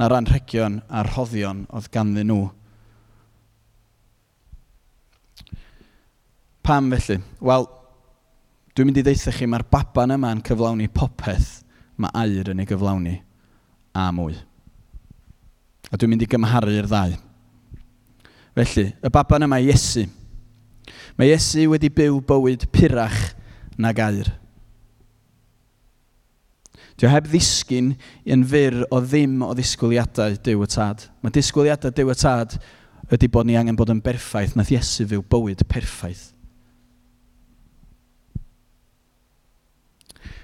na'r 0.00 0.16
anrhegion 0.16 0.80
a'r 0.88 1.10
rhoddion 1.12 1.64
oedd 1.76 1.88
ganddyn 1.92 2.30
nhw. 2.30 2.48
Pam 6.64 6.92
felly? 6.92 7.18
Wel, 7.40 7.66
dwi'n 8.76 8.90
mynd 8.90 9.00
i 9.00 9.04
ddeitha 9.04 9.32
chi 9.34 9.48
mae'r 9.48 9.66
baban 9.72 10.14
yma 10.16 10.34
yn 10.36 10.44
cyflawni 10.46 10.88
popeth 10.92 11.58
mae 12.00 12.12
air 12.20 12.52
yn 12.52 12.62
ei 12.62 12.68
gyflawni 12.68 13.16
a 13.96 14.10
mwy. 14.14 14.36
A 15.90 15.98
dwi'n 15.98 16.12
mynd 16.12 16.24
i 16.24 16.30
gymharu'r 16.30 16.88
ddau. 16.88 17.16
Felly, 18.58 18.86
y 18.94 19.12
baban 19.12 19.46
yma 19.46 19.60
Iesu. 19.62 20.06
Mae 21.18 21.32
Iesu 21.32 21.66
wedi 21.72 21.90
byw 21.94 22.20
bywyd 22.26 22.68
pyrach 22.74 23.18
na 23.80 23.92
gair. 23.96 24.30
Dio 27.00 27.08
heb 27.08 27.30
ddisgyn 27.30 27.94
yn 28.28 28.42
fyr 28.44 28.82
o 28.92 28.98
ddim 29.00 29.38
o 29.46 29.54
ddisgwyliadau 29.56 30.34
Dyw 30.44 30.66
y 30.66 30.68
Tad. 30.68 31.06
Mae 31.24 31.32
disgwyliadau 31.32 31.94
Dyw 31.96 32.12
y 32.12 32.16
Tad 32.20 32.58
ydy 33.10 33.30
bod 33.32 33.48
ni 33.48 33.56
angen 33.56 33.78
bod 33.78 33.92
yn 33.94 34.02
berffaith. 34.04 34.52
Nath 34.58 34.72
Iesu 34.74 35.06
fyw 35.08 35.24
bywyd 35.32 35.64
perffaith. 35.70 36.28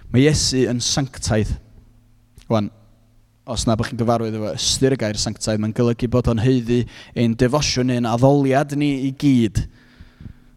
Mae 0.09 0.25
Iesu 0.25 0.65
yn 0.71 0.81
sanctaidd. 0.81 1.53
Wan, 2.49 2.71
os 3.47 3.63
na 3.67 3.77
bych 3.79 3.93
chi'n 3.93 4.01
gyfarwydd 4.01 4.37
efo 4.37 4.53
ystyr 4.57 4.97
y 4.97 4.99
gair 4.99 5.19
sanctaidd, 5.23 5.61
mae'n 5.63 5.75
golygu 5.77 6.09
bod 6.11 6.27
o'n 6.33 6.43
heiddi 6.43 6.81
ein 7.15 7.37
defosiwn 7.39 7.93
ein 7.95 8.09
addoliad 8.11 8.75
ni 8.75 8.91
i 9.07 9.13
gyd 9.15 9.63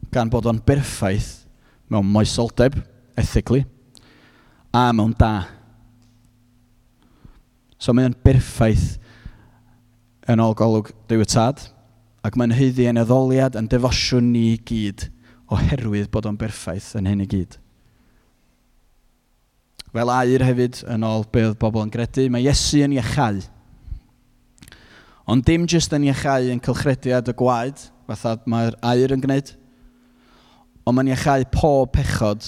gan 0.10 0.32
bod 0.34 0.50
o'n 0.50 0.62
berffaith 0.66 1.46
mewn 1.90 2.10
moesoldeb, 2.10 2.80
ethically, 3.18 3.62
a 4.74 4.90
mewn 4.94 5.14
da. 5.18 5.46
So 7.78 7.94
mae'n 7.94 8.18
berffaith 8.26 8.98
yn 10.30 10.42
ôl 10.42 10.58
golwg 10.58 10.90
dew 11.10 11.22
y 11.22 11.30
tad, 11.30 11.62
ac 12.26 12.38
mae'n 12.38 12.58
heiddi 12.58 12.90
ein 12.90 13.02
addoliad, 13.02 13.58
yn 13.58 13.70
defosiwn 13.70 14.34
ni 14.34 14.52
i 14.56 14.60
gyd, 14.66 15.08
oherwydd 15.54 16.10
bod 16.14 16.26
o'n 16.30 16.38
berffaith 16.42 16.96
yn 16.98 17.10
hyn 17.10 17.26
i 17.26 17.30
gyd. 17.30 17.58
Fel 19.90 20.12
air 20.14 20.44
hefyd, 20.46 20.84
yn 20.94 21.06
ôl 21.08 21.24
be 21.34 21.48
oedd 21.48 21.58
bobl 21.62 21.82
yn 21.82 21.94
gredu, 21.94 22.28
mae 22.30 22.46
Iesu 22.46 22.84
yn 22.86 22.94
iachau. 23.00 23.40
Ond 25.30 25.46
dim 25.46 25.66
jyst 25.70 25.94
yn 25.98 26.08
iachau 26.10 26.50
yn 26.54 26.62
cylchrediad 26.66 27.32
y 27.32 27.36
gwaed, 27.38 27.82
fatha 28.10 28.36
mae'r 28.50 28.78
air 28.86 29.14
yn 29.14 29.24
gwneud, 29.24 29.54
ond 30.86 30.98
mae'n 30.98 31.12
iachau 31.14 31.46
pob 31.54 31.94
pechod 31.94 32.46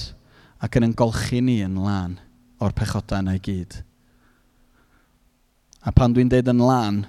ac 0.62 0.78
yn 0.78 0.88
engolchi 0.92 1.42
ni 1.46 1.60
yn 1.66 1.78
lan 1.82 2.20
o'r 2.62 2.74
pechodau 2.78 3.22
yna 3.22 3.36
i 3.38 3.42
gyd. 3.42 3.80
A 5.82 5.94
pan 5.94 6.14
dwi'n 6.14 6.30
deud 6.30 6.50
yn 6.54 6.62
lan, 6.62 7.04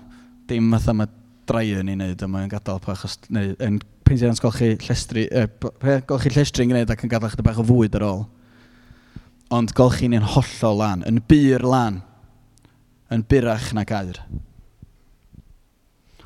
dim 0.48 0.70
fatha 0.72 0.96
mae 0.96 1.12
draio 1.48 1.82
ni'n 1.84 2.00
neud, 2.00 2.24
a 2.24 2.28
mae'n 2.30 2.52
gadael 2.52 2.80
pa 2.80 2.94
achos, 2.94 3.18
neu 3.28 3.52
yn 3.60 3.80
peintiau'n 4.08 4.40
golchi 4.40 4.70
llestri, 4.80 5.26
er, 5.28 5.50
golchi 6.08 6.32
llestri 6.32 6.64
yn 6.64 6.72
gwneud 6.72 6.92
ac 6.92 7.04
yn 7.04 7.12
gadael 7.12 7.34
chdi 7.34 7.44
bach 7.44 7.60
o 7.60 7.66
fwyd 7.68 8.00
ar 8.00 8.06
ôl 8.08 8.24
ond 9.52 9.74
golchi 9.76 10.08
ni'n 10.08 10.24
hollol 10.34 10.78
lan, 10.80 11.04
yn 11.08 11.20
byr 11.28 11.64
lan, 11.66 12.00
yn 13.12 13.24
byrach 13.28 13.72
na 13.76 13.84
gair. 13.84 14.22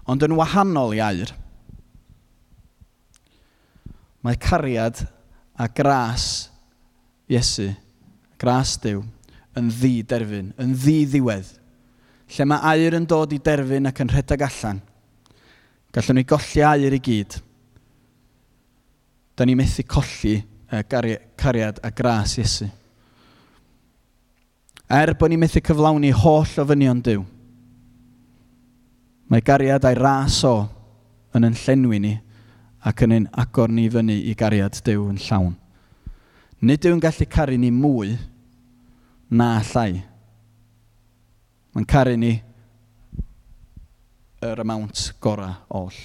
Ond 0.07 0.23
yn 0.23 0.37
wahanol 0.39 0.95
i 0.95 1.03
air, 1.03 1.33
mae 4.23 4.39
cariad 4.39 5.03
a 5.59 5.67
gras 5.67 6.47
Iesu, 7.27 7.73
gras 8.39 8.77
Dyw, 8.79 9.01
yn 9.59 9.71
ddi 9.75 10.05
derfyn, 10.07 10.53
yn 10.63 10.77
ddi 10.79 11.01
ddiwedd. 11.11 11.49
Lle 12.37 12.47
mae 12.47 12.63
air 12.75 12.95
yn 12.99 13.07
dod 13.11 13.35
i 13.35 13.41
derfyn 13.43 13.91
ac 13.91 14.03
yn 14.05 14.13
rhedeg 14.13 14.45
allan. 14.47 14.79
Gallwn 15.95 16.21
ni 16.21 16.27
golli 16.29 16.63
air 16.63 16.95
i 16.95 17.03
gyd. 17.03 17.39
Da 19.35 19.47
ni 19.47 19.57
methu 19.59 19.83
colli 19.91 20.37
uh, 20.39 20.83
cariad 20.87 21.83
a 21.83 21.91
gras 21.91 22.39
Iesu. 22.39 22.71
Er 24.87 25.17
bod 25.19 25.33
ni'n 25.33 25.41
methu 25.43 25.59
cyflawni 25.67 26.13
holl 26.15 26.53
o 26.63 26.65
fynion 26.69 27.01
Dyw, 27.03 27.23
mae 29.27 29.43
gariad 29.43 29.83
a'i 29.83 29.97
ras 29.99 30.39
o 30.47 30.55
yn 31.35 31.49
yn 31.49 31.57
llenwi 31.59 31.99
ni 32.05 32.13
ac 32.87 33.03
yn 33.03 33.17
ein 33.17 33.27
agor 33.35 33.73
ni 33.75 33.89
fyny 33.91 34.21
i 34.31 34.35
gariad 34.39 34.79
Dyw 34.87 35.09
yn 35.11 35.19
llawn. 35.25 35.57
Nid 36.63 36.87
yw'n 36.87 37.03
gallu 37.03 37.27
caru 37.27 37.59
ni 37.59 37.73
mwy 37.75 38.15
na 39.35 39.57
llai. 39.73 39.99
Mae'n 41.75 41.91
caru 41.91 42.15
ni 42.17 42.37
yr 44.47 44.63
amount 44.63 45.09
gorau 45.21 45.59
oll. 45.75 45.99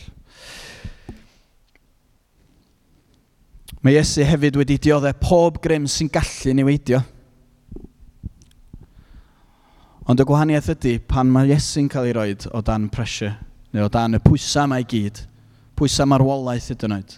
Mae 3.81 3.93
Iesu 3.93 4.25
hefyd 4.25 4.57
wedi 4.57 4.81
dioddau 4.81 5.13
pob 5.21 5.61
grym 5.61 5.85
sy'n 5.89 6.09
gallu 6.09 6.57
ni 6.57 6.65
weidio. 6.65 7.05
Ond 10.09 10.21
y 10.21 10.25
gwahaniaeth 10.25 10.71
ydy 10.73 10.95
pan 11.05 11.29
mae 11.29 11.51
Iesu'n 11.51 11.89
cael 11.91 12.07
ei 12.09 12.15
roed 12.17 12.47
o 12.57 12.61
dan 12.65 12.87
pressure, 12.93 13.35
neu 13.73 13.85
o 13.85 13.91
dan 13.91 14.17
y 14.17 14.21
pwysau 14.23 14.69
mae 14.71 14.85
gyd, 14.87 15.19
pwysau 15.77 16.09
marwolaeth 16.09 16.71
hyd 16.73 16.85
yn 16.87 16.95
oed. 16.97 17.13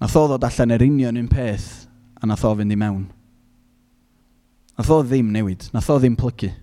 Nath 0.00 0.16
o 0.16 0.22
ddod 0.30 0.46
allan 0.48 0.72
yr 0.78 0.86
union 0.86 1.20
un 1.20 1.28
peth, 1.28 1.68
a 2.16 2.28
nath 2.28 2.46
o 2.48 2.54
fynd 2.56 2.72
i 2.72 2.78
mewn. 2.80 3.04
Nath 4.80 4.92
o 4.96 5.02
ddim 5.04 5.28
newid, 5.34 5.68
nath 5.74 5.90
o 5.92 5.98
ddim 6.00 6.16
plygu. 6.16 6.54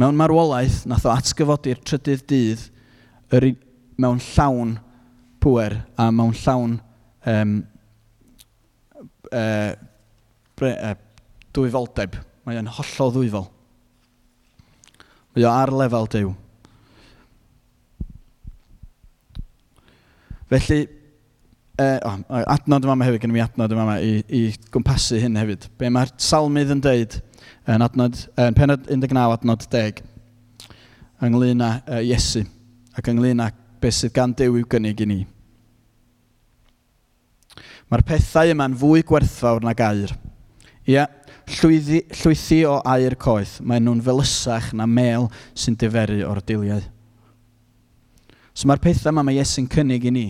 Mewn 0.00 0.16
marwolaeth, 0.16 0.86
nath 0.88 1.04
o 1.04 1.12
atgyfodi'r 1.12 1.84
trydydd 1.84 2.24
dydd 2.32 2.64
yr, 3.36 3.50
mewn 4.00 4.24
llawn 4.32 4.78
pwer 5.44 5.82
a 6.00 6.08
mewn 6.08 6.32
llawn 6.40 6.78
um, 7.28 7.58
uh, 9.28 9.74
bre, 10.56 10.72
uh, 10.72 10.96
dwyfoldeb. 11.56 12.18
Mae 12.44 12.60
o'n 12.60 12.70
hollol 12.78 13.14
ddwyfol. 13.14 13.46
Mae 15.34 15.46
o 15.46 15.52
ar 15.52 15.72
lefel 15.74 16.10
Dyw. 16.12 16.32
Felly, 20.52 20.80
e, 21.80 21.86
oh, 22.04 22.18
adnod 22.52 22.84
yma 22.86 23.06
hefyd, 23.06 23.22
gen 23.24 23.34
i 23.34 23.42
adnod 23.42 23.72
yma 23.74 23.96
i, 24.04 24.18
i 24.28 24.42
gwmpasu 24.74 25.18
hyn 25.22 25.40
hefyd. 25.40 25.68
Be 25.80 25.90
mae'r 25.90 26.12
salmydd 26.20 26.74
yn 26.76 26.82
deud 26.84 27.16
yn, 27.18 27.82
adnod, 27.82 28.20
yn 28.38 28.58
penod 28.58 28.90
19 28.90 29.22
adnod 29.24 29.64
10 29.72 30.02
ynglyn 31.24 31.62
â 31.64 31.70
uh, 31.88 32.02
Iesu 32.04 32.44
ac 32.94 33.08
ynglyn 33.10 33.42
â 33.42 33.48
beth 33.82 33.96
sydd 33.96 34.14
gan 34.14 34.34
Dyw 34.36 34.60
i'w 34.60 34.68
gynnig 34.70 35.00
i 35.02 35.08
ni. 35.08 35.18
Mae'r 37.90 38.04
pethau 38.06 38.52
yma'n 38.52 38.76
fwy 38.80 39.04
gwerthfawr 39.06 39.64
na 39.64 39.74
gair. 39.76 40.12
Ia, 40.88 41.06
llwyddi, 41.48 42.04
llwythi 42.20 42.62
o 42.68 42.78
air 42.94 43.16
coeth, 43.20 43.58
mae 43.60 43.82
nhw'n 43.82 44.02
felysach 44.04 44.72
na 44.76 44.86
mel 44.86 45.28
sy'n 45.52 45.76
diferu 45.80 46.22
o'r 46.28 46.40
diliau. 46.46 46.82
So 48.54 48.70
mae'r 48.70 48.82
pethau 48.82 49.10
yma 49.10 49.24
mae 49.26 49.40
Iesu'n 49.40 49.68
cynnig 49.70 50.06
i 50.06 50.12
ni. 50.14 50.26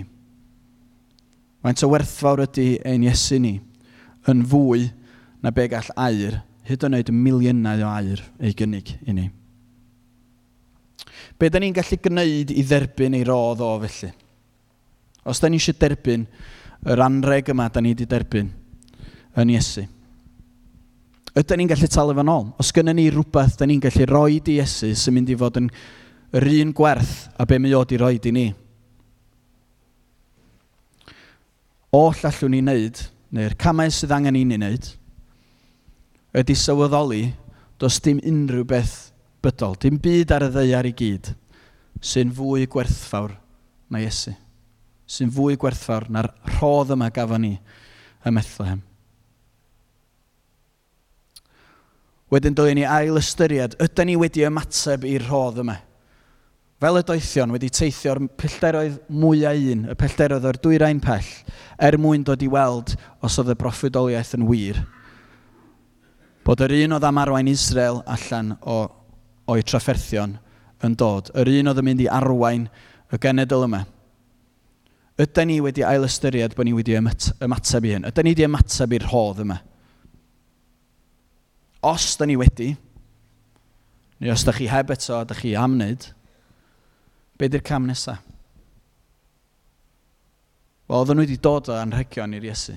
Mae'n 1.64 1.80
o 1.84 1.90
werthfawr 1.92 2.44
ydy 2.44 2.74
ein 2.84 3.04
Iesu 3.06 3.38
ni, 3.40 3.54
yn 4.28 4.42
fwy 4.48 4.88
na 5.44 5.52
be 5.52 5.64
gall 5.68 5.88
air, 6.00 6.42
hyd 6.64 6.84
yn 6.88 6.96
oed 6.98 7.12
miliynau 7.12 7.84
o 7.84 7.88
air 7.92 8.20
ei 8.40 8.52
gynnig 8.56 8.94
i 9.04 9.14
ni. 9.16 9.30
Be 11.40 11.50
da 11.50 11.60
ni'n 11.60 11.74
gallu 11.76 11.98
gwneud 12.00 12.52
i 12.52 12.64
dderbyn 12.64 13.16
ei 13.18 13.24
rodd 13.26 13.62
o 13.64 13.72
felly? 13.84 14.12
Os 15.24 15.40
da 15.40 15.48
ni 15.48 15.60
eisiau 15.60 15.76
derbyn 15.80 16.26
yr 16.92 17.00
anreg 17.00 17.48
yma 17.52 17.70
da 17.72 17.80
ni 17.80 17.94
wedi 17.94 18.06
derbyn 18.08 18.50
yn 19.40 19.52
Iesu, 19.54 19.86
ydyn 21.34 21.58
ni'n 21.58 21.70
gallu 21.70 21.88
talu 21.90 22.14
fan 22.14 22.30
ôl? 22.30 22.50
Os 22.62 22.70
gynnu 22.74 22.94
ni 22.94 23.08
rhywbeth, 23.10 23.56
da 23.58 23.66
ni'n 23.66 23.82
gallu 23.82 24.06
roi 24.10 24.36
i 24.38 24.58
Iesu 24.58 24.92
sy'n 24.94 25.16
mynd 25.16 25.32
i 25.34 25.38
fod 25.38 25.58
yn 25.58 25.70
yr 26.34 26.46
un 26.60 26.74
gwerth 26.74 27.28
a 27.38 27.46
be 27.46 27.58
mae 27.58 27.74
o 27.74 27.82
di 27.84 27.98
roi 27.98 28.18
i 28.22 28.32
ni. 28.34 28.46
O 31.94 32.06
allwn 32.10 32.54
ni 32.54 32.62
wneud, 32.62 33.02
neu'r 33.34 33.54
camau 33.58 33.90
sydd 33.90 34.14
angen 34.14 34.38
i 34.38 34.44
ni 34.46 34.58
wneud, 34.58 34.88
ydy 36.34 36.56
sylweddoli, 36.58 37.24
does 37.78 38.00
dim 38.02 38.22
unrhyw 38.22 38.66
beth 38.66 38.96
bydol, 39.42 39.76
dim 39.78 39.98
byd 40.02 40.34
ar 40.34 40.48
y 40.48 40.50
ddeiar 40.54 40.88
i 40.90 40.94
gyd, 40.96 41.34
sy'n 42.02 42.32
fwy 42.34 42.66
gwerthfawr 42.70 43.36
na 43.90 44.02
Iesu, 44.02 44.34
sy'n 45.06 45.30
fwy 45.34 45.58
gwerthfawr 45.60 46.08
na'r 46.10 46.30
rhodd 46.56 46.94
yma 46.94 47.10
gafon 47.14 47.46
ni 47.46 47.54
ym 48.24 48.38
Methlehem. 48.38 48.82
Wedyn 52.34 52.54
dylen 52.56 52.80
ni 52.80 52.86
ail 52.88 53.20
ystyried, 53.20 53.76
ydyn 53.84 54.08
ni 54.10 54.14
wedi 54.18 54.42
ymateb 54.48 55.04
i'r 55.06 55.22
rhodd 55.28 55.60
yma. 55.62 55.76
Fel 56.82 56.98
y 56.98 57.02
doethion 57.06 57.52
wedi 57.54 57.68
teithio'r 57.70 58.18
pellteroedd 58.40 58.96
mwyau 59.14 59.60
un, 59.70 59.84
y 59.92 59.94
pellteroedd 59.98 60.48
o'r 60.50 60.58
dwyrain 60.64 60.98
pell, 61.04 61.28
er 61.78 61.96
mwyn 62.00 62.24
dod 62.26 62.42
i 62.42 62.48
weld 62.50 62.96
os 63.24 63.38
oedd 63.38 63.52
y 63.54 63.56
broffwydoliaeth 63.60 64.34
yn 64.40 64.48
wir. 64.48 64.80
Bod 66.44 66.64
yr 66.66 66.74
un 66.82 66.96
oedd 66.96 67.06
am 67.06 67.20
arwain 67.22 67.48
Israel 67.52 68.02
allan 68.10 68.56
o, 68.60 68.80
o'i 69.48 69.62
trafferthion 69.62 70.34
yn 70.84 70.96
dod, 70.98 71.30
yr 71.38 71.52
un 71.54 71.70
oedd 71.70 71.80
yn 71.84 71.88
mynd 71.88 72.02
i 72.02 72.10
arwain 72.10 72.66
y 73.14 73.20
genedl 73.22 73.68
yma. 73.68 73.84
Ydyn 75.22 75.52
ni 75.52 75.60
wedi 75.62 75.86
ail 75.86 76.08
ystyried 76.08 76.58
bod 76.58 76.66
ni 76.66 76.74
wedi 76.74 76.98
ymateb 76.98 77.86
i 77.86 77.94
hyn? 77.94 78.10
Ydyn 78.10 78.26
ni 78.26 78.34
wedi 78.34 78.48
ymateb 78.48 78.98
i'r 78.98 79.06
rhodd 79.06 79.44
yma? 79.46 79.60
os 81.84 82.14
da 82.16 82.26
ni 82.26 82.36
wedi, 82.40 82.72
neu 84.20 84.32
os 84.32 84.44
da 84.46 84.54
chi 84.56 84.68
heb 84.70 84.92
eto, 84.94 85.20
da 85.28 85.36
chi 85.36 85.54
am 85.58 85.76
wneud, 85.76 86.08
be 87.38 87.50
di'r 87.50 87.64
cam 87.66 87.88
nesaf? 87.90 88.22
Wel, 90.88 91.00
oedden 91.00 91.16
nhw 91.16 91.24
wedi 91.24 91.38
dod 91.40 91.70
o 91.72 91.76
anrhegion 91.80 92.34
i'r 92.36 92.44
Iesu. 92.44 92.74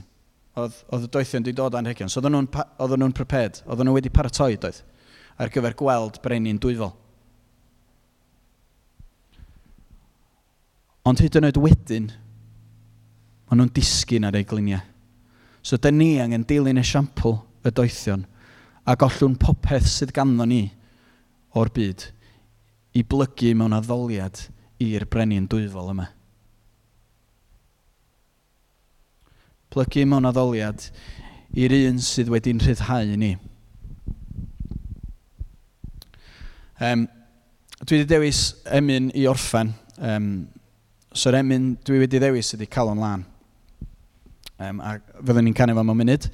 Oedd, 0.58 0.78
oedd 0.96 1.08
y 1.08 1.10
doethion 1.12 1.44
wedi 1.44 1.56
dod 1.58 1.76
o 1.76 1.80
anrhegion. 1.80 2.12
So, 2.12 2.22
oedden 2.22 2.38
nhw'n 2.38 3.04
nhw 3.04 3.16
prepared. 3.16 3.60
Oedden 3.68 3.90
nhw 3.90 3.98
wedi 3.98 4.12
paratoi, 4.14 4.54
doedd, 4.64 4.80
ar 5.38 5.52
gyfer 5.52 5.76
gweld 5.78 6.22
brenin 6.24 6.60
dwyfol. 6.64 6.94
Ond 11.08 11.24
hyd 11.24 11.36
yn 11.40 11.50
oed 11.50 11.60
wedyn, 11.64 12.08
maen 13.48 13.62
nhw'n 13.62 13.76
disgyn 13.76 14.28
ar 14.28 14.40
ei 14.40 14.48
gliniau. 14.48 14.84
So, 15.60 15.76
da 15.76 15.92
ni 15.92 16.16
angen 16.24 16.48
dilyn 16.48 16.80
esiampl 16.80 17.42
y 17.68 17.76
doethion 17.76 18.24
a 18.88 18.96
gollwn 18.96 19.36
popeth 19.40 19.88
sydd 19.92 20.14
ganddo 20.16 20.46
ni 20.48 20.62
o'r 21.60 21.72
byd 21.76 22.06
i 22.96 23.04
blygu 23.04 23.52
mewn 23.60 23.76
addoliad 23.76 24.46
i'r 24.84 25.04
brenin 25.12 25.48
dwyfol 25.52 25.92
yma. 25.92 26.08
Plygu 29.74 30.06
mewn 30.08 30.30
addoliad 30.30 30.88
i'r 31.58 31.76
un 31.82 32.00
sydd 32.04 32.32
wedi'n 32.32 32.62
rhyddhau 32.64 33.18
ni. 33.20 33.34
Um, 36.80 37.08
dwi 37.82 38.00
wedi 38.00 38.08
dewis 38.14 38.42
emyn 38.78 39.10
i 39.18 39.26
orffen. 39.28 39.74
Um, 39.98 40.30
so'r 41.12 41.40
emyn 41.42 41.74
dwi 41.84 42.06
wedi 42.06 42.22
dewis 42.24 42.54
ydy 42.56 42.70
calon 42.72 43.02
lan. 43.04 43.26
Um, 44.58 44.80
a 44.80 44.96
fyddwn 45.20 45.50
ni'n 45.50 45.58
canu 45.58 45.76
fo 45.76 45.84
mewn 45.84 46.00
munud. 46.06 46.30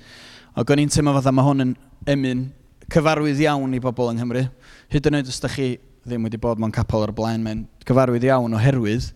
Ac 0.54 0.70
o'n 0.70 0.84
i'n 0.84 0.94
teimlo 0.94 1.16
fatha 1.18 1.34
mae 1.34 1.48
hwn 1.48 1.66
yn 1.66 1.74
emyn 2.10 2.48
cyfarwydd 2.92 3.42
iawn 3.46 3.74
i 3.76 3.82
bobl 3.82 4.12
yng 4.12 4.20
Nghymru. 4.20 4.44
Hyd 4.92 5.10
yn 5.10 5.20
oed 5.20 5.30
os 5.32 5.40
ydych 5.40 5.58
chi 5.58 5.68
ddim 6.04 6.26
wedi 6.28 6.40
bod 6.42 6.60
mewn 6.60 6.74
capel 6.76 7.06
o'r 7.06 7.14
blaen, 7.16 7.44
mae'n 7.46 7.66
cyfarwydd 7.88 8.28
iawn 8.28 8.58
oherwydd 8.58 9.12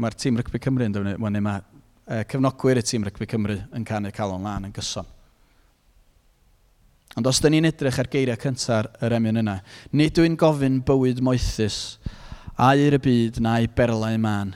mae'r 0.00 0.16
tîm 0.16 0.38
Rygbi 0.38 0.60
Cymru 0.62 0.86
yn 0.86 0.94
dweud, 0.94 1.18
neu 1.20 1.44
mae 1.44 1.60
e, 1.60 2.22
cefnogwyr 2.30 2.80
y 2.80 2.84
tîm 2.86 3.04
Rygbi 3.04 3.28
Cymru 3.28 3.58
yn 3.76 3.84
canu 3.84 4.12
calon 4.14 4.46
lan 4.46 4.68
yn 4.68 4.74
gyson. 4.74 5.08
Ond 7.18 7.26
os 7.26 7.40
da 7.42 7.50
ni'n 7.50 7.66
edrych 7.68 7.98
ar 7.98 8.08
geiriau 8.08 8.38
cyntaf 8.40 9.02
yr 9.02 9.16
emyn 9.18 9.42
yna, 9.42 9.58
nid 9.92 10.14
dwi'n 10.16 10.38
gofyn 10.40 10.78
bywyd 10.86 11.20
moethus, 11.26 11.98
aur 12.54 12.96
y 12.96 13.02
byd 13.02 13.42
na'i 13.42 13.68
berlau 13.76 14.16
man, 14.22 14.54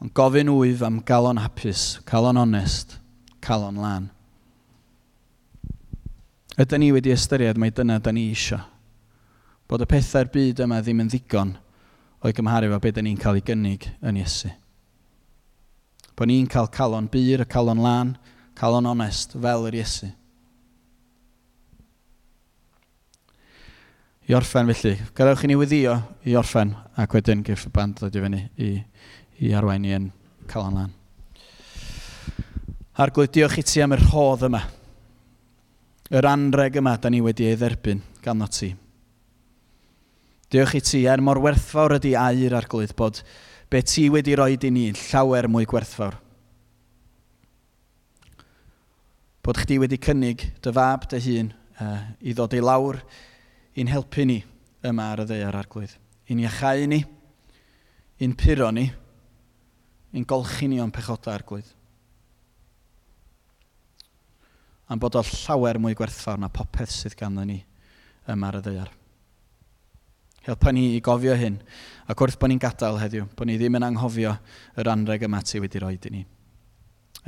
ond 0.00 0.14
gofyn 0.16 0.54
wyf 0.54 0.86
am 0.86 1.02
galon 1.06 1.42
hapus, 1.42 1.98
calon 2.08 2.40
onest, 2.40 2.96
calon 3.42 3.82
lan. 3.82 4.08
Ydyn 6.62 6.84
ni 6.84 6.92
wedi 6.94 7.10
ystyried 7.10 7.58
mai 7.58 7.72
dyna 7.74 7.98
da 7.98 8.12
ni 8.14 8.28
isio. 8.30 8.60
Bod 9.66 9.82
y 9.82 9.86
pethau'r 9.90 10.28
byd 10.30 10.60
yma 10.62 10.78
ddim 10.82 11.00
yn 11.02 11.08
ddigon 11.10 11.56
o'i 12.22 12.34
gymharu 12.36 12.68
fo 12.70 12.78
beth 12.84 13.00
ni'n 13.02 13.18
cael 13.18 13.40
ei 13.40 13.46
gynnig 13.46 13.88
yn 13.98 14.18
Iesu. 14.20 14.50
Bod 16.14 16.30
ni'n 16.30 16.46
cael 16.46 16.68
calon 16.70 17.08
byr, 17.10 17.42
y 17.42 17.46
calon 17.50 17.82
lan, 17.82 18.12
calon 18.58 18.86
onest 18.86 19.34
fel 19.34 19.66
yr 19.70 19.78
Iesu. 19.80 20.10
I 24.30 24.36
orffen 24.38 24.70
felly, 24.70 24.92
gadewch 25.18 25.42
i 25.42 25.50
ni 25.50 25.56
weddio 25.58 25.96
i 26.30 26.36
orffen 26.38 26.76
ac 27.00 27.16
wedyn 27.16 27.42
gyff 27.42 27.66
y 27.66 27.72
band 27.74 27.98
ddod 27.98 28.14
i 28.14 28.22
fyny 28.22 28.42
i, 28.62 28.68
i 29.42 29.50
arwain 29.58 29.88
i 29.88 29.96
yn 29.96 30.06
calon 30.52 30.78
lan. 30.78 30.94
Arglwydd, 33.02 33.32
diolch 33.34 33.58
i 33.58 33.66
ti 33.66 33.82
am 33.82 33.96
yr 33.96 34.06
hodd 34.12 34.46
yma 34.46 34.62
yr 36.12 36.28
anreg 36.28 36.76
yma 36.76 36.98
da 37.00 37.08
ni 37.08 37.22
wedi 37.24 37.46
ei 37.48 37.56
dderbyn 37.56 38.02
gan 38.24 38.44
ti. 38.52 38.74
Diolch 40.52 40.76
i 40.76 40.82
ti, 40.84 41.06
er 41.08 41.22
mor 41.24 41.40
werthfawr 41.40 41.96
ydy 41.96 42.12
air 42.20 42.52
ar 42.58 42.68
glydd 42.68 42.92
bod 42.96 43.22
be 43.72 43.80
ti 43.80 44.10
wedi 44.12 44.36
rhoi 44.36 44.58
i 44.60 44.70
ni 44.70 44.90
llawer 44.92 45.48
mwy 45.48 45.64
gwerthfawr. 45.64 46.18
Bod 49.42 49.58
chdi 49.64 49.78
wedi 49.80 49.96
cynnig 49.96 50.44
dy 50.62 50.72
fab 50.76 51.08
dy 51.08 51.18
hun 51.24 51.48
uh, 51.80 52.02
i 52.20 52.36
ddod 52.36 52.52
ei 52.52 52.60
lawr 52.60 53.00
i'n 53.74 53.88
helpu 53.88 54.26
ni 54.28 54.42
yma 54.84 55.08
ar 55.14 55.24
y 55.24 55.26
ddeiar 55.30 55.56
arglwydd. 55.56 55.96
I'n 56.28 56.44
iachau 56.44 56.84
ni, 56.92 57.00
i'n 58.20 58.36
puro 58.36 58.68
ni, 58.70 58.84
i'n 60.12 60.28
golchi 60.28 60.68
ni 60.68 60.82
o'n 60.84 60.92
pechoda 60.92 61.32
arglwydd. 61.32 61.72
am 64.92 65.00
bod 65.00 65.16
o 65.16 65.22
llawer 65.24 65.80
mwy 65.80 65.96
gwerthfawr 65.96 66.40
na 66.40 66.50
popeth 66.52 66.92
sydd 66.92 67.16
ganddyn 67.16 67.48
ni 67.48 67.58
yma 68.28 68.50
ar 68.50 68.60
y 68.60 68.62
ddeiar. 68.66 68.92
Helpa 70.42 70.72
ni 70.74 70.88
i 70.96 71.00
gofio 71.04 71.34
hyn, 71.38 71.58
ac 72.10 72.22
wrth 72.24 72.38
bod 72.38 72.52
ni'n 72.52 72.60
gadael 72.62 73.00
heddiw, 73.00 73.28
bod 73.38 73.48
ni 73.48 73.56
ddim 73.56 73.78
yn 73.78 73.88
anghofio 73.92 74.36
yr 74.76 74.92
anreg 74.92 75.24
yma 75.28 75.40
ti 75.46 75.62
wedi 75.62 75.82
roi 75.82 75.94
i 75.96 76.14
ni. 76.14 76.24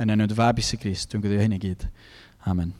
Yn 0.03 0.11
enw'n 0.11 0.35
fab 0.35 0.59
i 0.59 0.65
si 0.65 0.77
Gris, 0.77 1.07
dwi'n 1.07 1.23
gwyddio 1.23 1.41
hyn 1.41 1.55
i 1.55 1.61
gyd. 1.63 1.87
Amen. 2.51 2.75